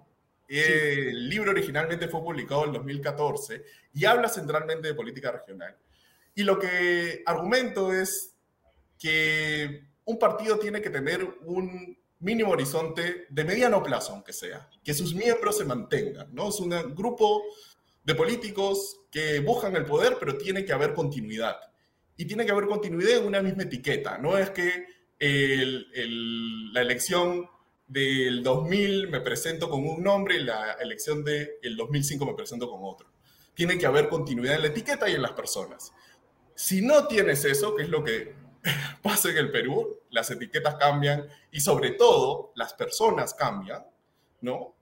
[0.46, 5.74] El libro originalmente fue publicado en 2014 y habla centralmente de política regional.
[6.34, 8.33] Y lo que argumento es
[9.04, 14.94] que un partido tiene que tener un mínimo horizonte de mediano plazo, aunque sea, que
[14.94, 16.48] sus miembros se mantengan, ¿no?
[16.48, 17.42] Es un grupo
[18.02, 21.56] de políticos que buscan el poder, pero tiene que haber continuidad.
[22.16, 24.16] Y tiene que haber continuidad en una misma etiqueta.
[24.16, 24.86] No es que
[25.18, 27.46] la elección
[27.86, 32.80] del 2000 me presento con un nombre y la elección del 2005 me presento con
[32.84, 33.06] otro.
[33.52, 35.92] Tiene que haber continuidad en la etiqueta y en las personas.
[36.54, 38.43] Si no tienes eso, que es lo que
[39.02, 43.84] pasa en el Perú, las etiquetas cambian y sobre todo las personas cambian,
[44.40, 44.74] ¿no?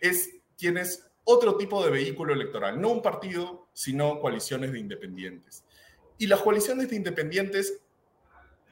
[0.00, 5.64] Es tienes otro tipo de vehículo electoral, no un partido, sino coaliciones de independientes.
[6.18, 7.80] Y las coaliciones de independientes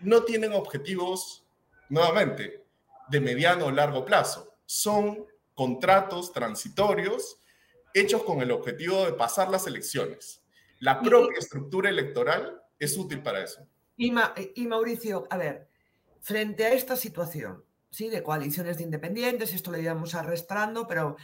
[0.00, 1.44] no tienen objetivos,
[1.88, 2.64] nuevamente,
[3.08, 4.54] de mediano o largo plazo.
[4.64, 7.38] Son contratos transitorios
[7.92, 10.42] hechos con el objetivo de pasar las elecciones.
[10.80, 13.66] La propia estructura electoral es útil para eso.
[13.96, 15.68] Y, Mauricio, a ver,
[16.20, 18.08] frente a esta situación, ¿sí?
[18.08, 21.16] De coaliciones de independientes, esto lo íbamos arrastrando, pero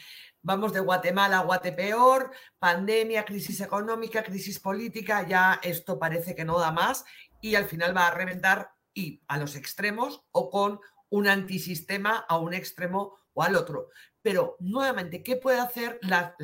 [0.42, 6.58] vamos de Guatemala a Guatepeor, pandemia, crisis económica, crisis política, ya esto parece que no
[6.58, 7.04] da más
[7.40, 12.38] y al final va a reventar y a los extremos o con un antisistema a
[12.38, 13.88] un extremo o al otro.
[14.22, 16.36] Pero nuevamente, ¿qué puede hacer la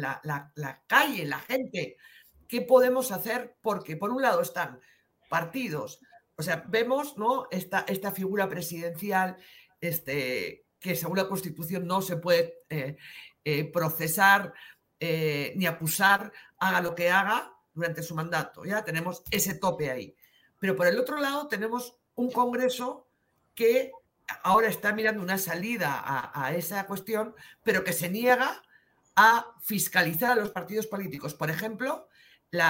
[0.89, 1.99] calle, la gente?
[2.49, 3.57] ¿Qué podemos hacer?
[3.61, 4.81] Porque por un lado están
[5.29, 6.01] partidos
[6.37, 7.49] o sea, vemos ¿no?
[7.51, 9.37] esta, esta figura presidencial
[9.81, 12.97] este, que según la Constitución no se puede eh,
[13.45, 14.53] eh, procesar
[15.01, 18.65] eh, ni acusar, haga lo que haga durante su mandato.
[18.65, 20.15] Ya tenemos ese tope ahí.
[20.59, 23.09] Pero por el otro lado tenemos un Congreso
[23.55, 23.93] que
[24.43, 28.63] ahora está mirando una salida a, esa cuestión, pero que se niega
[29.15, 31.35] a fiscalizar a los partidos políticos.
[31.35, 32.09] Por ejemplo,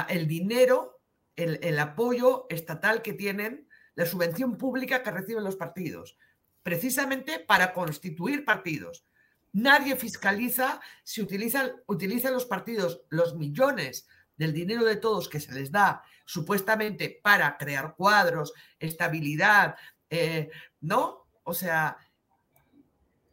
[0.09, 0.95] el dinero
[1.37, 6.18] el, apoyo estatal que tienen, la subvención pública que reciben los partidos,
[6.62, 9.07] precisamente para constituir partidos.
[9.53, 14.07] Nadie fiscaliza si utilizan, utilizan los partidos los millones
[14.37, 19.76] del dinero de todos que se les da supuestamente para crear cuadros, estabilidad,
[20.11, 21.26] eh, ¿no?
[21.45, 21.97] O sea,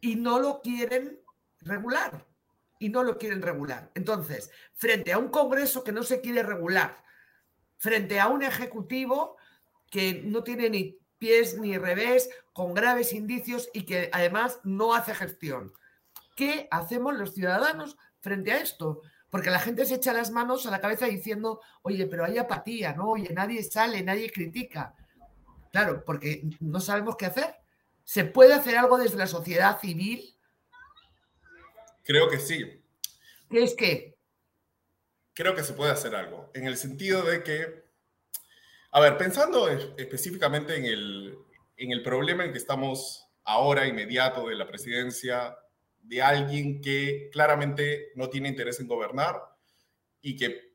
[0.00, 1.20] y no lo quieren
[1.60, 2.26] regular.
[2.78, 3.90] Y no lo quieren regular.
[3.94, 7.03] Entonces, frente a un Congreso que no se quiere regular,
[7.84, 9.36] frente a un ejecutivo
[9.90, 15.14] que no tiene ni pies ni revés, con graves indicios y que además no hace
[15.14, 15.70] gestión.
[16.34, 19.02] ¿Qué hacemos los ciudadanos frente a esto?
[19.28, 22.94] Porque la gente se echa las manos a la cabeza diciendo, oye, pero hay apatía,
[22.94, 23.10] ¿no?
[23.10, 24.94] Oye, nadie sale, nadie critica.
[25.70, 27.54] Claro, porque no sabemos qué hacer.
[28.02, 30.34] ¿Se puede hacer algo desde la sociedad civil?
[32.02, 32.82] Creo que sí.
[33.50, 34.13] ¿Qué es qué?
[35.34, 37.84] Creo que se puede hacer algo, en el sentido de que,
[38.92, 41.36] a ver, pensando específicamente en el,
[41.76, 45.56] en el problema en que estamos ahora inmediato de la presidencia
[45.98, 49.40] de alguien que claramente no tiene interés en gobernar
[50.20, 50.74] y que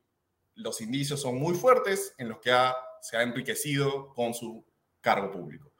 [0.54, 2.52] los indicios son muy fuertes en los que
[3.00, 4.64] se ha enriquecido con su
[5.00, 5.72] cargo público.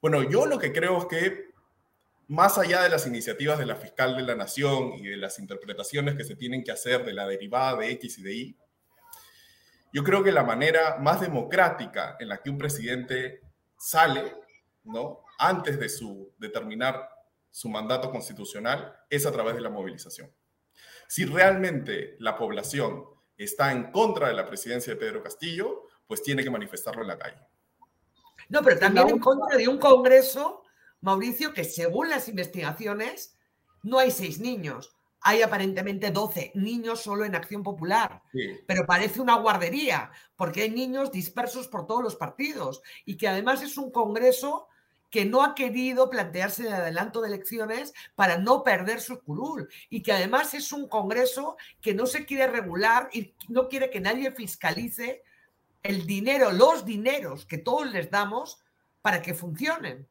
[0.00, 1.47] Bueno, yo lo que creo es que
[2.28, 6.14] más allá de las iniciativas de la fiscal de la nación y de las interpretaciones
[6.14, 8.56] que se tienen que hacer de la derivada de X y de Y,
[9.92, 13.40] yo creo que la manera más democrática en la que un presidente
[13.78, 14.36] sale,
[14.84, 15.24] ¿no?
[15.38, 17.08] Antes de su determinar
[17.50, 20.30] su mandato constitucional es a través de la movilización.
[21.08, 23.04] Si realmente la población
[23.38, 27.18] está en contra de la presidencia de Pedro Castillo, pues tiene que manifestarlo en la
[27.18, 27.40] calle.
[28.50, 30.62] No, pero también en contra de un Congreso
[31.00, 33.36] Mauricio, que según las investigaciones
[33.82, 38.22] no hay seis niños, hay aparentemente 12 niños solo en Acción Popular,
[38.66, 43.62] pero parece una guardería, porque hay niños dispersos por todos los partidos y que además
[43.62, 44.68] es un Congreso
[45.10, 50.02] que no ha querido plantearse de adelanto de elecciones para no perder su curul y
[50.02, 54.30] que además es un Congreso que no se quiere regular y no quiere que nadie
[54.32, 55.22] fiscalice
[55.82, 58.60] el dinero, los dineros que todos les damos
[59.00, 60.06] para que funcionen.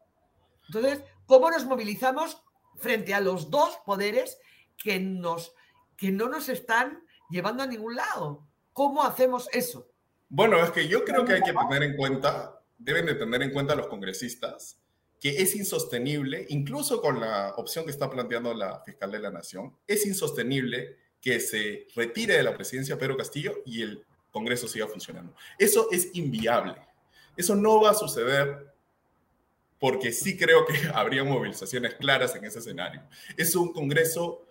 [0.68, 2.42] Entonces, ¿cómo nos movilizamos
[2.78, 4.38] frente a los dos poderes
[4.82, 5.54] que, nos,
[5.96, 8.48] que no nos están llevando a ningún lado?
[8.74, 9.90] ¿Cómo hacemos eso?
[10.30, 13.52] Bueno, es que yo creo que hay que tener en cuenta, deben de tener en
[13.52, 14.80] cuenta los congresistas,
[15.20, 19.76] que es insostenible, incluso con la opción que está planteando la fiscal de la Nación,
[19.88, 25.34] es insostenible que se retire de la presidencia Pedro Castillo y el Congreso siga funcionando.
[25.58, 26.76] Eso es inviable.
[27.36, 28.74] Eso no va a suceder
[29.80, 33.02] porque sí creo que habría movilizaciones claras en ese escenario.
[33.36, 34.46] Es un Congreso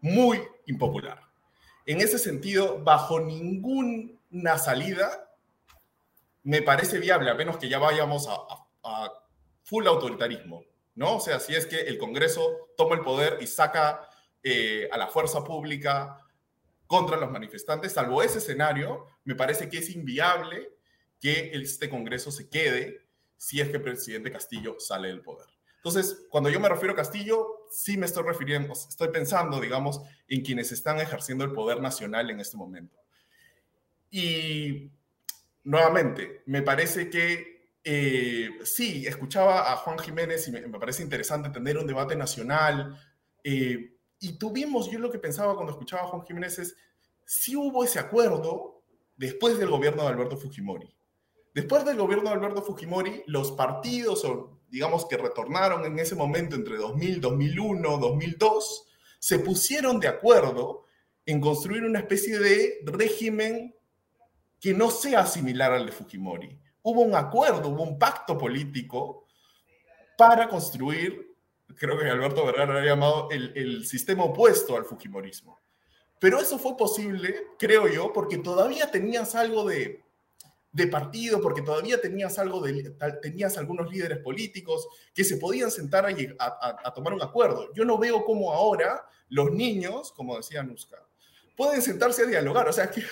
[0.00, 1.22] muy impopular.
[1.86, 5.34] En ese sentido, bajo ninguna salida,
[6.42, 9.12] me parece viable, a menos que ya vayamos a,
[9.62, 10.64] full autoritarismo,
[10.96, 11.16] ¿no?
[11.16, 14.08] O sea, si es que el Congreso toma el poder y saca
[14.42, 16.18] eh, a la fuerza pública
[16.88, 20.72] contra los manifestantes, salvo ese escenario, me parece que es inviable
[21.20, 23.06] que este Congreso se quede
[23.40, 25.48] si es que el presidente Castillo sale del poder.
[25.76, 30.42] Entonces, cuando yo me refiero a Castillo, sí me estoy refiriendo, estoy pensando, digamos, en
[30.42, 32.98] quienes están ejerciendo el poder nacional en este momento.
[34.10, 34.90] Y
[35.64, 41.78] nuevamente, me parece que eh, sí, escuchaba a Juan Jiménez y me, parece interesante tener
[41.78, 42.94] un debate nacional.
[43.42, 46.76] Eh, y tuvimos, yo lo que pensaba cuando escuchaba a Juan Jiménez es,
[47.24, 48.82] sí hubo ese acuerdo
[49.16, 50.94] después del gobierno de Alberto Fujimori.
[51.52, 54.24] Después del gobierno de Alberto Fujimori, los partidos,
[54.68, 58.86] digamos que retornaron en ese momento entre 2000, 2001, 2002,
[59.18, 60.86] se pusieron de acuerdo
[61.26, 63.74] en construir una especie de régimen
[64.60, 66.56] que no sea similar al de Fujimori.
[66.82, 69.26] Hubo un acuerdo, hubo un pacto político
[70.16, 71.34] para construir,
[71.76, 75.58] creo que Alberto Vergara lo había llamado el, el sistema opuesto al Fujimorismo.
[76.20, 80.04] Pero eso fue posible, creo yo, porque todavía tenías algo de
[80.72, 82.90] de partido, porque todavía tenías algo de,
[83.20, 87.72] tenías algunos líderes políticos que se podían sentar a, a, tomar un acuerdo.
[87.74, 91.04] Yo no veo cómo ahora los niños, como decía Nuska,
[91.56, 92.68] pueden sentarse a dialogar.
[92.68, 93.04] O sea, ¿qué,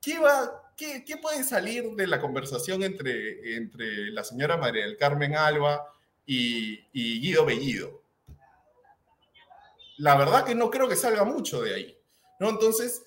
[0.00, 4.96] qué va, qué, qué, puede salir de la conversación entre, entre la señora María del
[4.96, 5.92] Carmen Alba
[6.24, 8.02] y, y Guido Bellido?
[9.98, 11.98] La verdad que no creo que salga mucho de ahí.
[12.38, 12.50] ¿no?
[12.50, 13.05] Entonces,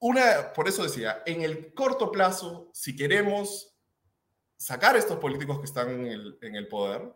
[0.00, 3.74] una, por eso decía, en el corto plazo, si queremos
[4.56, 7.14] sacar a estos políticos que están en el, poder,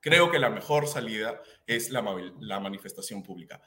[0.00, 2.02] creo que la mejor salida es la,
[2.40, 3.60] la manifestación pública.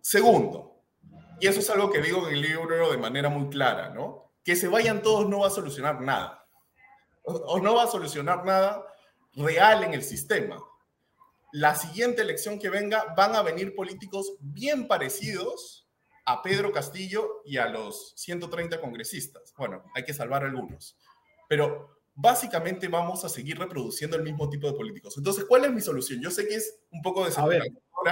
[0.00, 0.82] Segundo,
[1.40, 4.32] y eso es algo que digo en el libro de manera muy clara, ¿no?
[4.42, 6.46] Que se vayan todos no va a solucionar nada.
[7.22, 8.84] O no va a solucionar nada
[9.34, 10.58] real en el sistema.
[11.52, 15.87] La siguiente elección que venga van a venir políticos bien parecidos
[16.28, 19.54] a Pedro Castillo y a los 130 congresistas.
[19.56, 20.94] Bueno, hay que salvar algunos.
[21.48, 25.16] Pero básicamente vamos a seguir reproduciendo el mismo tipo de políticos.
[25.16, 26.20] Entonces, ¿cuál es mi solución?
[26.20, 27.32] Yo sé que es un poco de...
[27.34, 27.62] A ver,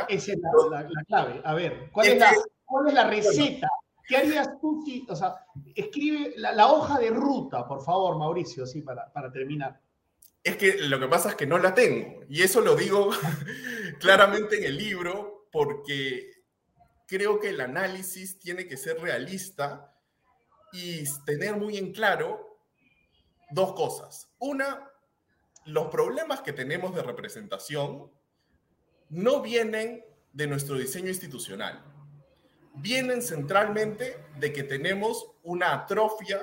[0.08, 0.38] esa es
[0.70, 1.42] la, clave.
[1.44, 2.32] A ver, ¿cuál, es, la,
[2.64, 3.68] ¿cuál es la receta?
[4.08, 5.34] ¿Qué harías tú si, o sea,
[5.74, 9.78] escribe la, hoja de ruta, por favor, Mauricio, sí, para, para terminar?
[10.42, 12.22] Es que lo que pasa es que no la tengo.
[12.30, 13.10] Y eso lo digo
[14.00, 16.35] claramente en el libro, porque
[17.06, 19.94] creo que el análisis tiene que ser realista
[20.72, 22.60] y tener muy en claro
[23.50, 24.28] dos cosas.
[24.38, 24.90] Una,
[25.64, 28.10] los problemas que tenemos de representación
[29.08, 31.82] no vienen de nuestro diseño institucional,
[32.74, 36.40] vienen centralmente de que tenemos una atrofia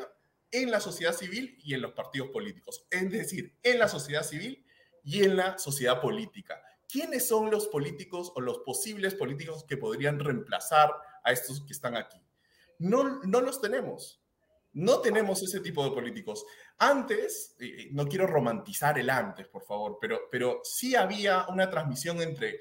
[0.51, 4.65] en la sociedad civil y en los partidos políticos, es decir, en la sociedad civil
[5.03, 6.61] y en la sociedad política.
[6.93, 10.91] ¿Quiénes son los políticos o los posibles políticos que podrían reemplazar
[11.23, 12.21] a estos que están aquí?
[12.77, 14.21] No, no los tenemos.
[14.73, 16.45] No tenemos ese tipo de políticos.
[16.77, 17.55] Antes,
[17.91, 22.59] no quiero romantizar el antes, por favor, pero, pero sí había una transmisión entre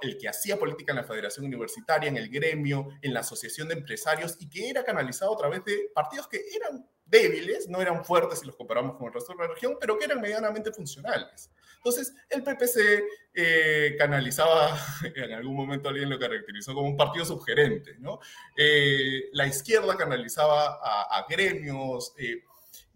[0.00, 3.74] el que hacía política en la Federación Universitaria, en el gremio, en la Asociación de
[3.74, 8.38] Empresarios, y que era canalizado a través de partidos que eran débiles, no eran fuertes
[8.38, 11.50] si los comparamos con el resto de la región, pero que eran medianamente funcionales.
[11.86, 14.76] Entonces, el PPC eh, canalizaba,
[15.14, 18.18] en algún momento alguien lo caracterizó como un partido subgerente, ¿no?
[18.56, 22.42] Eh, la izquierda canalizaba a, gremios eh,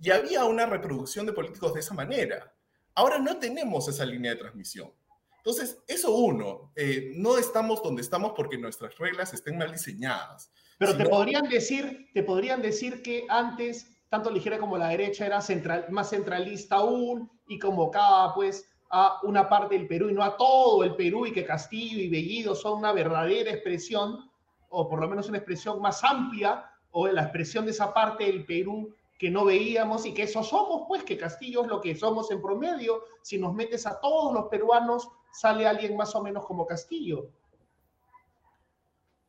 [0.00, 2.52] y había una reproducción de políticos de esa manera.
[2.96, 4.92] Ahora no tenemos esa línea de transmisión.
[5.36, 6.72] Entonces, eso uno,
[7.14, 10.50] no estamos donde estamos porque nuestras reglas estén mal diseñadas.
[10.78, 15.40] Pero te podrían decir, te podrían decir que antes tanto ligera como la derecha era
[15.40, 20.36] central, más centralista aún y convocaba pues a una parte del Perú y no a
[20.36, 24.30] todo el Perú y que Castillo y Bellido son una verdadera expresión
[24.68, 28.44] o por lo menos una expresión más amplia o la expresión de esa parte del
[28.44, 32.30] Perú que no veíamos y que eso somos, pues que Castillo es lo que somos
[32.30, 33.04] en promedio.
[33.22, 37.28] Si nos metes a todos los peruanos, sale alguien más o menos como Castillo.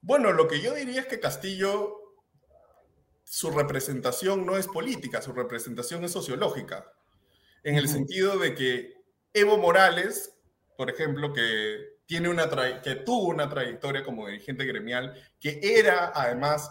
[0.02, 1.98] Bueno, lo que yo diría es que Castillo
[3.24, 6.92] su representación no es política, su representación es sociológica.
[7.64, 9.01] en el sentido de que
[9.34, 10.34] Evo Morales,
[10.78, 12.50] por ejemplo, que, tiene una
[12.82, 16.70] que tuvo una trayectoria como dirigente gremial, que era además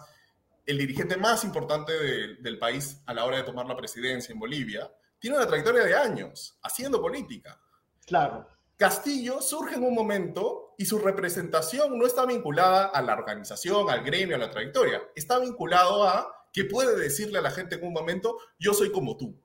[0.66, 4.92] el dirigente más importante del país a la hora de tomar la presidencia en Bolivia,
[5.18, 7.58] tiene una trayectoria de años haciendo política.
[8.06, 8.46] Claro.
[8.76, 14.04] Castillo surge en un momento y su representación no está vinculada a la organización, al
[14.04, 15.00] gremio, a la trayectoria.
[15.14, 19.16] Está vinculado a que puede decirle a la gente en un momento, yo soy como
[19.16, 19.40] tú.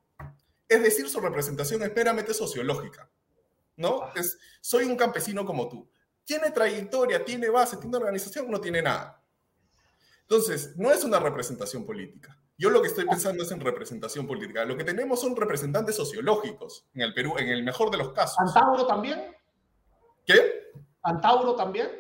[0.67, 3.09] Es decir, su representación es meramente sociológica.
[3.77, 4.03] ¿No?
[4.03, 4.13] Ah.
[4.15, 5.89] Es, soy un campesino como tú.
[6.23, 9.21] Tiene trayectoria, tiene base, tiene organización, no tiene nada.
[10.21, 12.39] Entonces, no es una representación política.
[12.57, 14.65] Yo lo que estoy pensando es en representación política.
[14.65, 18.37] Lo que tenemos son representantes sociológicos en el Perú, en el mejor de los casos.
[18.39, 19.35] ¿Antauro también?
[20.25, 20.71] ¿Qué?
[21.03, 21.91] ¿Antauro también?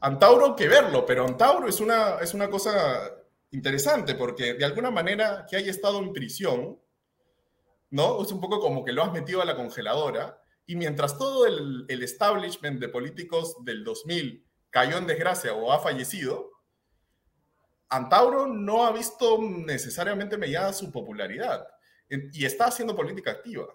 [0.00, 3.14] Antauro que verlo, pero Antauro es una, es una cosa
[3.50, 6.78] interesante porque de alguna manera que haya estado en prisión,
[7.90, 8.22] ¿no?
[8.22, 11.84] Es un poco como que lo has metido a la congeladora y mientras todo el,
[11.88, 16.50] el establishment de políticos del 2000 cayó en desgracia o ha fallecido,
[17.88, 21.66] Antauro no ha visto necesariamente mediada su popularidad
[22.08, 23.66] y está haciendo política activa.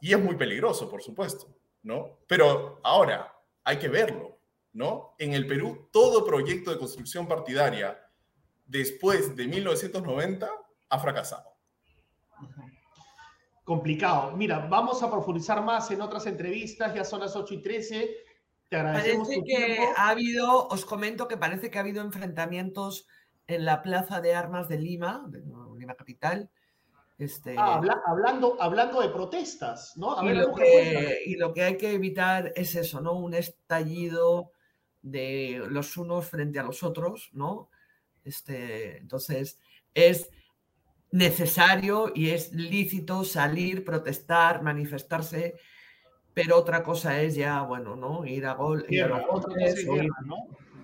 [0.00, 1.52] Y es muy peligroso, por supuesto,
[1.82, 2.20] ¿no?
[2.28, 4.38] Pero ahora hay que verlo,
[4.72, 5.14] ¿no?
[5.18, 8.00] En el Perú, todo proyecto de construcción partidaria
[8.68, 10.48] después de 1990
[10.90, 11.56] ha fracasado.
[13.64, 14.36] Complicado.
[14.36, 18.16] Mira, vamos a profundizar más en otras entrevistas, ya son las 8 y 13.
[18.68, 19.28] Te agradecemos.
[19.28, 23.06] Parece que ha habido, os comento que parece que ha habido enfrentamientos
[23.46, 25.42] en la Plaza de Armas de Lima, de
[25.76, 26.50] Lima Capital,
[27.18, 30.22] este, ah, hablando, hablando de protestas, ¿no?
[30.22, 33.14] y, lo que, y, lo que, hay que evitar es eso, ¿no?
[33.14, 34.52] Un estallido
[35.02, 37.70] de los unos frente a los otros, ¿no?
[38.24, 39.58] Este, entonces,
[39.94, 40.30] es
[41.10, 45.56] necesario y es lícito salir, protestar, manifestarse,
[46.34, 48.24] pero otra cosa es ya, bueno, ¿no?
[48.24, 48.86] Ir a gol.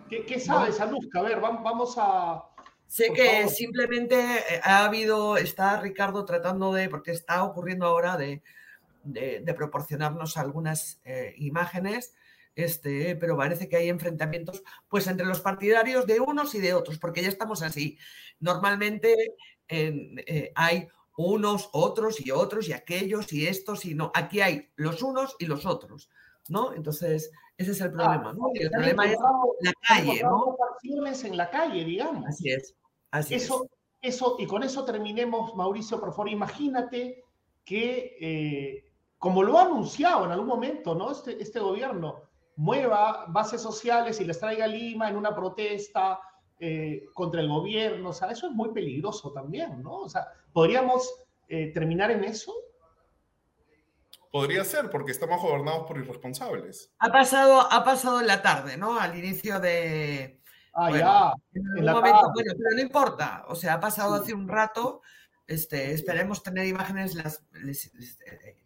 [0.09, 1.21] ¿Qué, sabes, Anuska?
[1.21, 2.45] A ver, vamos a
[2.87, 8.43] Sé que simplemente eh, ha habido, está Ricardo tratando de, porque está ocurriendo ahora de,
[9.03, 12.15] de, proporcionarnos algunas eh, imágenes,
[12.55, 16.99] este, pero parece que hay enfrentamientos pues entre los partidarios de unos y de otros,
[16.99, 17.99] porque ya estamos así.
[18.41, 19.35] Normalmente
[19.69, 24.11] eh, hay unos, otros y otros y aquellos y estos y no.
[24.15, 26.11] Aquí hay los unos y los otros,
[26.49, 26.73] ¿no?
[26.75, 28.51] Entonces, ese es el problema, ¿no?
[28.55, 29.19] el problema es
[29.61, 30.57] la calle, ¿no?
[30.83, 32.27] en la calle, digamos.
[32.27, 32.75] Así es.
[33.11, 33.69] Así eso,
[34.01, 34.17] es.
[34.17, 37.25] eso, y con eso terminemos, Mauricio, por favor, imagínate
[37.65, 41.13] que, eh, como lo ha anunciado en algún momento, ¿no?
[41.13, 42.23] Este, este gobierno
[42.57, 46.21] mueva bases sociales y les traiga a Lima en una protesta
[46.61, 50.03] eh, contra el gobierno, o sea, eso es muy peligroso también, ¿no?
[50.03, 51.13] O sea, ¿podríamos
[51.49, 52.55] eh, terminar en eso?
[54.31, 56.93] Podría ser, porque estamos gobernados por irresponsables.
[56.99, 58.99] Ha pasado, ha pasado en la tarde, ¿no?
[58.99, 60.41] Al inicio de.
[60.73, 61.33] Ah, ya.
[61.55, 63.45] En momento, bueno, pero no importa.
[63.47, 65.03] O sea, ha pasado hace un rato.
[65.47, 67.15] Este, esperemos tener imágenes.
[67.15, 68.57] Las, eh,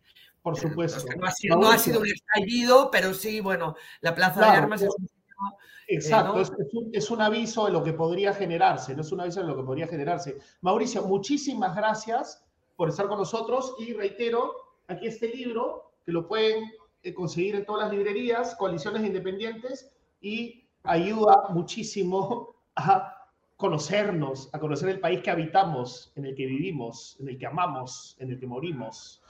[0.43, 1.05] por supuesto.
[1.19, 4.83] no, ha sido, no, ha sido, un estallido, pero sí, bueno, la Plaza de Armas
[4.83, 9.01] es un eh, Exacto, es, un, es, un, aviso de lo que podría generarse, no
[9.01, 10.39] es un aviso de lo que podría generarse.
[10.61, 12.45] Mauricio, muchísimas gracias
[12.77, 14.55] por estar con nosotros y reitero,
[14.87, 16.71] aquí este libro, que lo pueden
[17.03, 19.91] eh, conseguir en todas las librerías, coaliciones independientes,
[20.21, 23.15] y ayuda muchísimo a
[23.57, 28.17] conocernos, a conocer el país que habitamos, en el que vivimos, en el que amamos,
[28.21, 29.23] en el que morimos,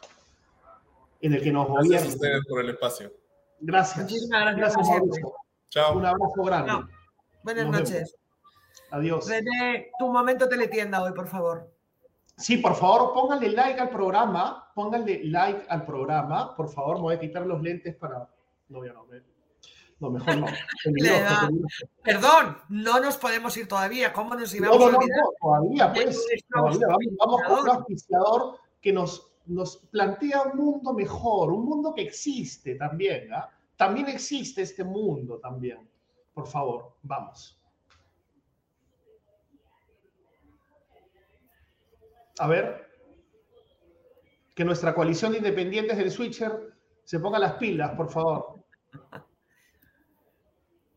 [1.20, 1.88] en el que nos gobierna.
[1.90, 3.12] Gracias a ustedes por el espacio.
[3.60, 4.06] Gracias.
[4.28, 4.88] Gracias,
[5.70, 5.98] Chao.
[5.98, 6.72] Un abrazo grande.
[7.42, 8.16] Buenas noches.
[8.90, 9.28] Adiós.
[9.28, 11.70] René, tu momento teletienda hoy, por favor.
[12.36, 16.54] Sí, por favor, pónganle like al programa, pónganle like al programa.
[16.54, 18.30] Por favor, me voy a quitar los lentes para...
[18.68, 19.24] No voy a ver.
[19.98, 20.46] No, mejor no.
[22.04, 24.12] Perdón, no nos podemos ir todavía.
[24.12, 26.24] ¿Cómo nos íbamos no, no, no, todavía, pues.
[26.48, 26.86] Todavía.
[27.18, 32.76] Vamos, con un auspiciador que nos, nos plantea un mundo mejor, un mundo que existe
[32.76, 33.32] también.
[33.32, 33.50] ¿ah?
[33.76, 35.88] También existe este mundo también.
[36.32, 37.58] Por favor, vamos.
[42.38, 42.88] a ver,
[44.54, 48.64] que nuestra coalición de independientes del Switcher se ponga las pilas, por favor.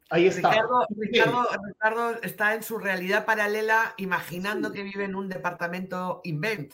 [0.09, 0.51] Ahí está.
[0.89, 6.73] Ricardo, está en su realidad paralela imaginando que vive en un departamento Invent,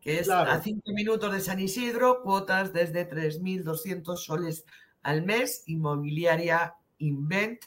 [0.00, 4.64] que es a cinco minutos de San Isidro, cuotas desde 3.200 soles
[5.02, 7.64] al mes, inmobiliaria Invent,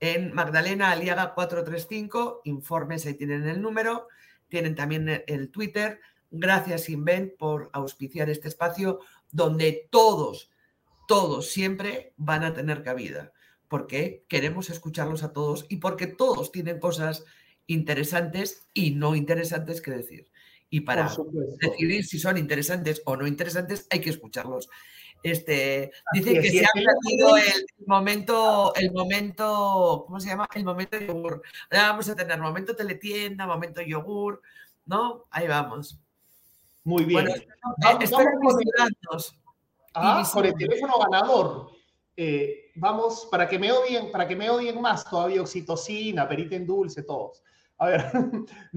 [0.00, 4.08] en Magdalena Aliaga 435, informes, ahí tienen el número,
[4.48, 9.00] tienen también el Twitter, Gracias, Invent, por auspiciar este espacio
[9.32, 10.50] donde todos,
[11.08, 13.32] todos siempre van a tener cabida,
[13.66, 17.24] porque queremos escucharlos a todos y porque todos tienen cosas
[17.66, 20.29] interesantes y no interesantes que decir.
[20.70, 21.10] Y para
[21.58, 24.68] decidir si son interesantes o no interesantes, hay que escucharlos.
[25.22, 30.48] Este, dice que se ha perdido el momento, el momento, ¿cómo se llama?
[30.54, 31.42] El momento yogur.
[31.70, 34.40] Ahora vamos a tener momento teletienda, momento yogur,
[34.86, 35.26] ¿no?
[35.30, 36.00] Ahí vamos.
[36.84, 37.24] Muy bien.
[37.24, 37.34] Bueno,
[37.78, 38.28] vamos, con, el,
[39.94, 41.70] ah, con, el, teléfono ganador.
[42.16, 46.66] Eh, vamos, para que me odien, para que me odien más, todavía oxitocina, perita en
[46.66, 47.42] dulce, todos.
[47.76, 48.10] A ver,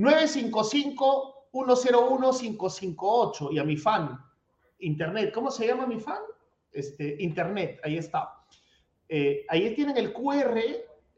[1.54, 4.20] 955-101-558 y a mi fan,
[4.80, 6.20] internet, ¿cómo se llama mi fan?
[6.72, 8.34] Este, internet, ahí está.
[9.08, 10.60] Eh, ahí tienen el QR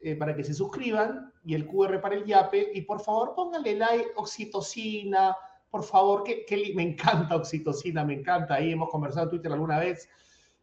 [0.00, 3.76] eh, para que se suscriban y el QR para el YAPE y por favor pónganle
[3.76, 5.36] like, oxitocina,
[5.70, 8.54] por favor, que, me encanta oxitocina, me encanta.
[8.54, 10.08] Ahí hemos conversado en Twitter alguna vez.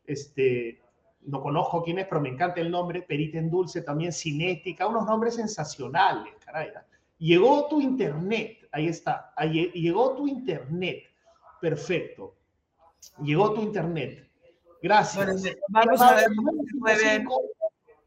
[0.06, 0.82] Este,
[1.22, 3.02] no conozco quién es, pero me encanta el nombre.
[3.02, 6.70] Perita en Dulce, también Cinética, unos nombres sensacionales, caray.
[7.18, 9.34] Llegó tu internet, ahí está.
[9.38, 11.04] Ahí, llegó tu internet.
[11.62, 12.36] Perfecto.
[13.22, 14.30] Llegó tu internet.
[14.82, 15.44] Gracias.
[15.70, 16.28] vamos a ver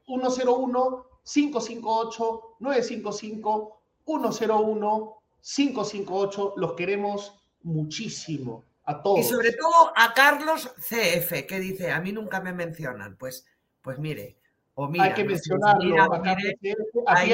[0.07, 5.17] 101 558 955 101
[5.47, 9.21] 558, los queremos muchísimo a todos.
[9.21, 13.17] Y sobre todo a Carlos CF, que dice, a mí nunca me mencionan.
[13.17, 13.47] Pues,
[13.81, 14.39] pues mire,
[14.75, 15.05] o mira.
[15.05, 16.03] Hay que mencionarlo.
[16.03, 17.25] a,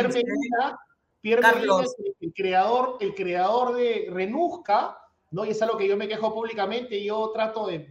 [1.22, 4.98] Pierre Pierre el creador, el creador de Renuzca,
[5.32, 5.44] ¿no?
[5.44, 7.90] Y es algo que yo me quejo públicamente y yo trato de...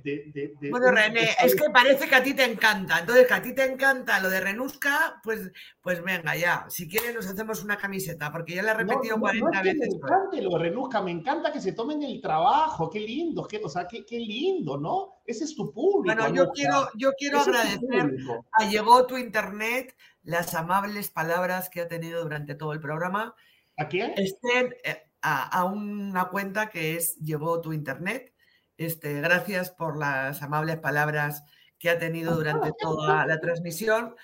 [0.69, 2.99] bueno, René, es que parece que a ti te encanta.
[2.99, 5.51] Entonces, que a ti te encanta lo de Renusca, pues,
[5.81, 6.65] pues venga, ya.
[6.69, 9.89] Si quieres, nos hacemos una camiseta, porque ya la he repetido 40 veces.
[9.89, 13.59] Me encanta lo de Renusca, me encanta que se tomen el trabajo, qué lindo, qué,
[13.63, 15.22] o sea, qué, qué lindo, ¿no?
[15.26, 16.15] Ese es tu público.
[16.15, 18.15] Bueno, yo quiero, yo quiero agradecer
[18.51, 23.35] a Llegó tu Internet las amables palabras que ha tenido durante todo el programa.
[23.77, 24.13] ¿A quién?
[24.15, 28.34] Estén, eh, a, una cuenta que es Llevó tu Internet.
[28.77, 31.43] Este, gracias por las amables palabras
[31.77, 34.15] que ha tenido durante toda la transmisión.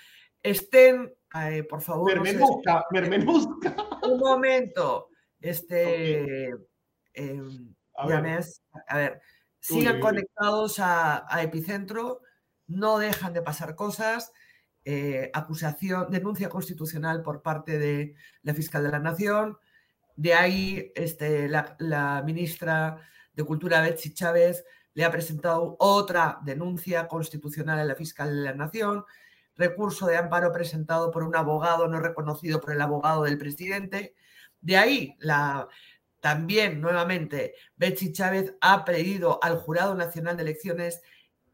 [0.42, 2.20] Estén, eh, por favor.
[2.20, 2.84] Mermenusca.
[4.02, 5.08] Un momento.
[5.40, 6.50] Este.
[7.14, 8.44] Em, a, ver.
[8.88, 9.20] a ver,
[9.58, 12.20] sigan conectados a, Epicentro,
[12.66, 14.32] no dejan de pasar cosas.
[14.84, 19.58] Eh, acusación, denuncia constitucional por parte de la fiscal de la Nación,
[20.18, 23.00] de ahí, este, la, ministra
[23.32, 24.64] de Cultura, Betsy Chávez,
[24.94, 29.04] le ha presentado otra denuncia constitucional a la fiscal de la Nación,
[29.54, 34.16] recurso de amparo presentado por un abogado no reconocido por el abogado del presidente.
[34.60, 35.68] De ahí, la,
[36.18, 41.00] también, nuevamente, Betsy Chávez ha pedido al Jurado Nacional de Elecciones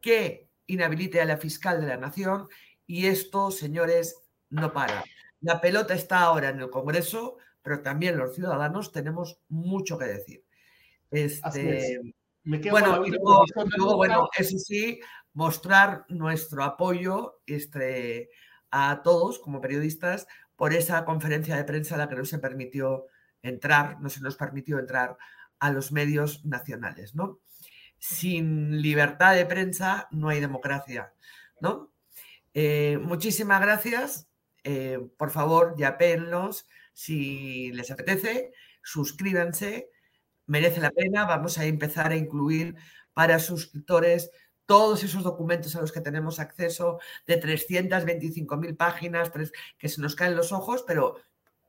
[0.01, 2.47] que inhabilite a la fiscal de la Nación
[2.87, 5.03] y esto, señores, no para.
[5.41, 10.45] La pelota está ahora en el Congreso pero también los ciudadanos tenemos mucho que decir.
[11.09, 11.99] Este,
[12.69, 14.99] bueno, y luego, bueno, eso sí,
[15.33, 18.29] mostrar nuestro apoyo este,
[18.69, 23.07] a todos como periodistas por esa conferencia de prensa a la que no se permitió
[23.41, 25.17] entrar, no se nos permitió entrar
[25.57, 27.39] a los medios nacionales, ¿no?
[27.97, 31.13] Sin libertad de prensa no hay democracia,
[31.59, 31.91] ¿no?
[32.53, 34.29] Eh, muchísimas gracias.
[34.63, 39.89] Eh, por favor, ya penlos si les apetece, suscríbanse,
[40.47, 41.25] merece la pena.
[41.25, 42.75] Vamos a empezar a incluir
[43.13, 44.31] para suscriptores
[44.65, 49.31] todos esos documentos a los que tenemos acceso de 325.000 páginas
[49.77, 51.17] que se nos caen los ojos, pero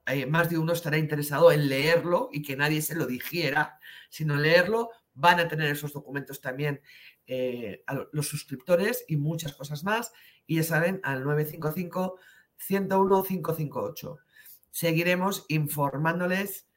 [0.06, 4.36] eh, más de uno estará interesado en leerlo y que nadie se lo dijera, sino
[4.36, 4.90] leerlo.
[5.12, 6.80] Van a tener esos documentos también
[7.26, 7.82] eh,
[8.12, 10.12] los suscriptores y muchas cosas más.
[10.46, 12.20] Y ya saben, al 955
[12.58, 14.18] 101 558
[14.76, 16.68] seguiremos informándoles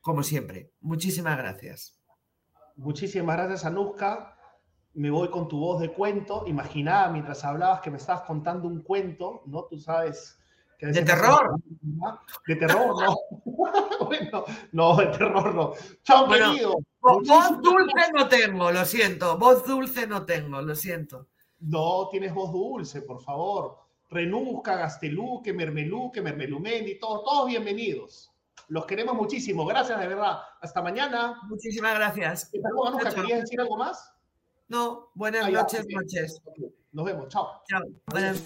[0.00, 0.72] como siempre.
[0.80, 1.96] Muchísimas gracias.
[2.74, 4.36] Muchísimas gracias, Anuska.
[4.94, 6.42] Me voy con tu voz de cuento.
[6.48, 9.66] Imaginaba mientras hablabas que me estabas contando un cuento, ¿no?
[9.66, 10.36] Tú sabes
[10.76, 11.54] que ¿De terror?
[12.48, 13.16] De terror, no.
[14.04, 15.74] bueno, no, de terror no.
[16.02, 16.74] Chao, querido.
[17.00, 19.38] Voz dulce no tengo, lo siento.
[19.38, 21.28] Voz dulce no tengo, lo siento.
[21.60, 23.81] No, tienes voz dulce, por favor.
[24.12, 28.30] Renusca, Gasteluque, Mermeluque, Mermelumendi, todos, todos bienvenidos.
[28.68, 29.64] Los queremos muchísimo.
[29.64, 30.38] Gracias, de verdad.
[30.60, 31.40] Hasta mañana.
[31.48, 32.50] Muchísimas gracias.
[33.14, 34.12] ¿querías decir algo más?
[34.68, 36.42] No, buenas noches, noches.
[36.92, 37.28] Nos vemos.
[37.28, 37.62] Chao.
[37.68, 37.82] Chao.
[38.06, 38.42] Buenas.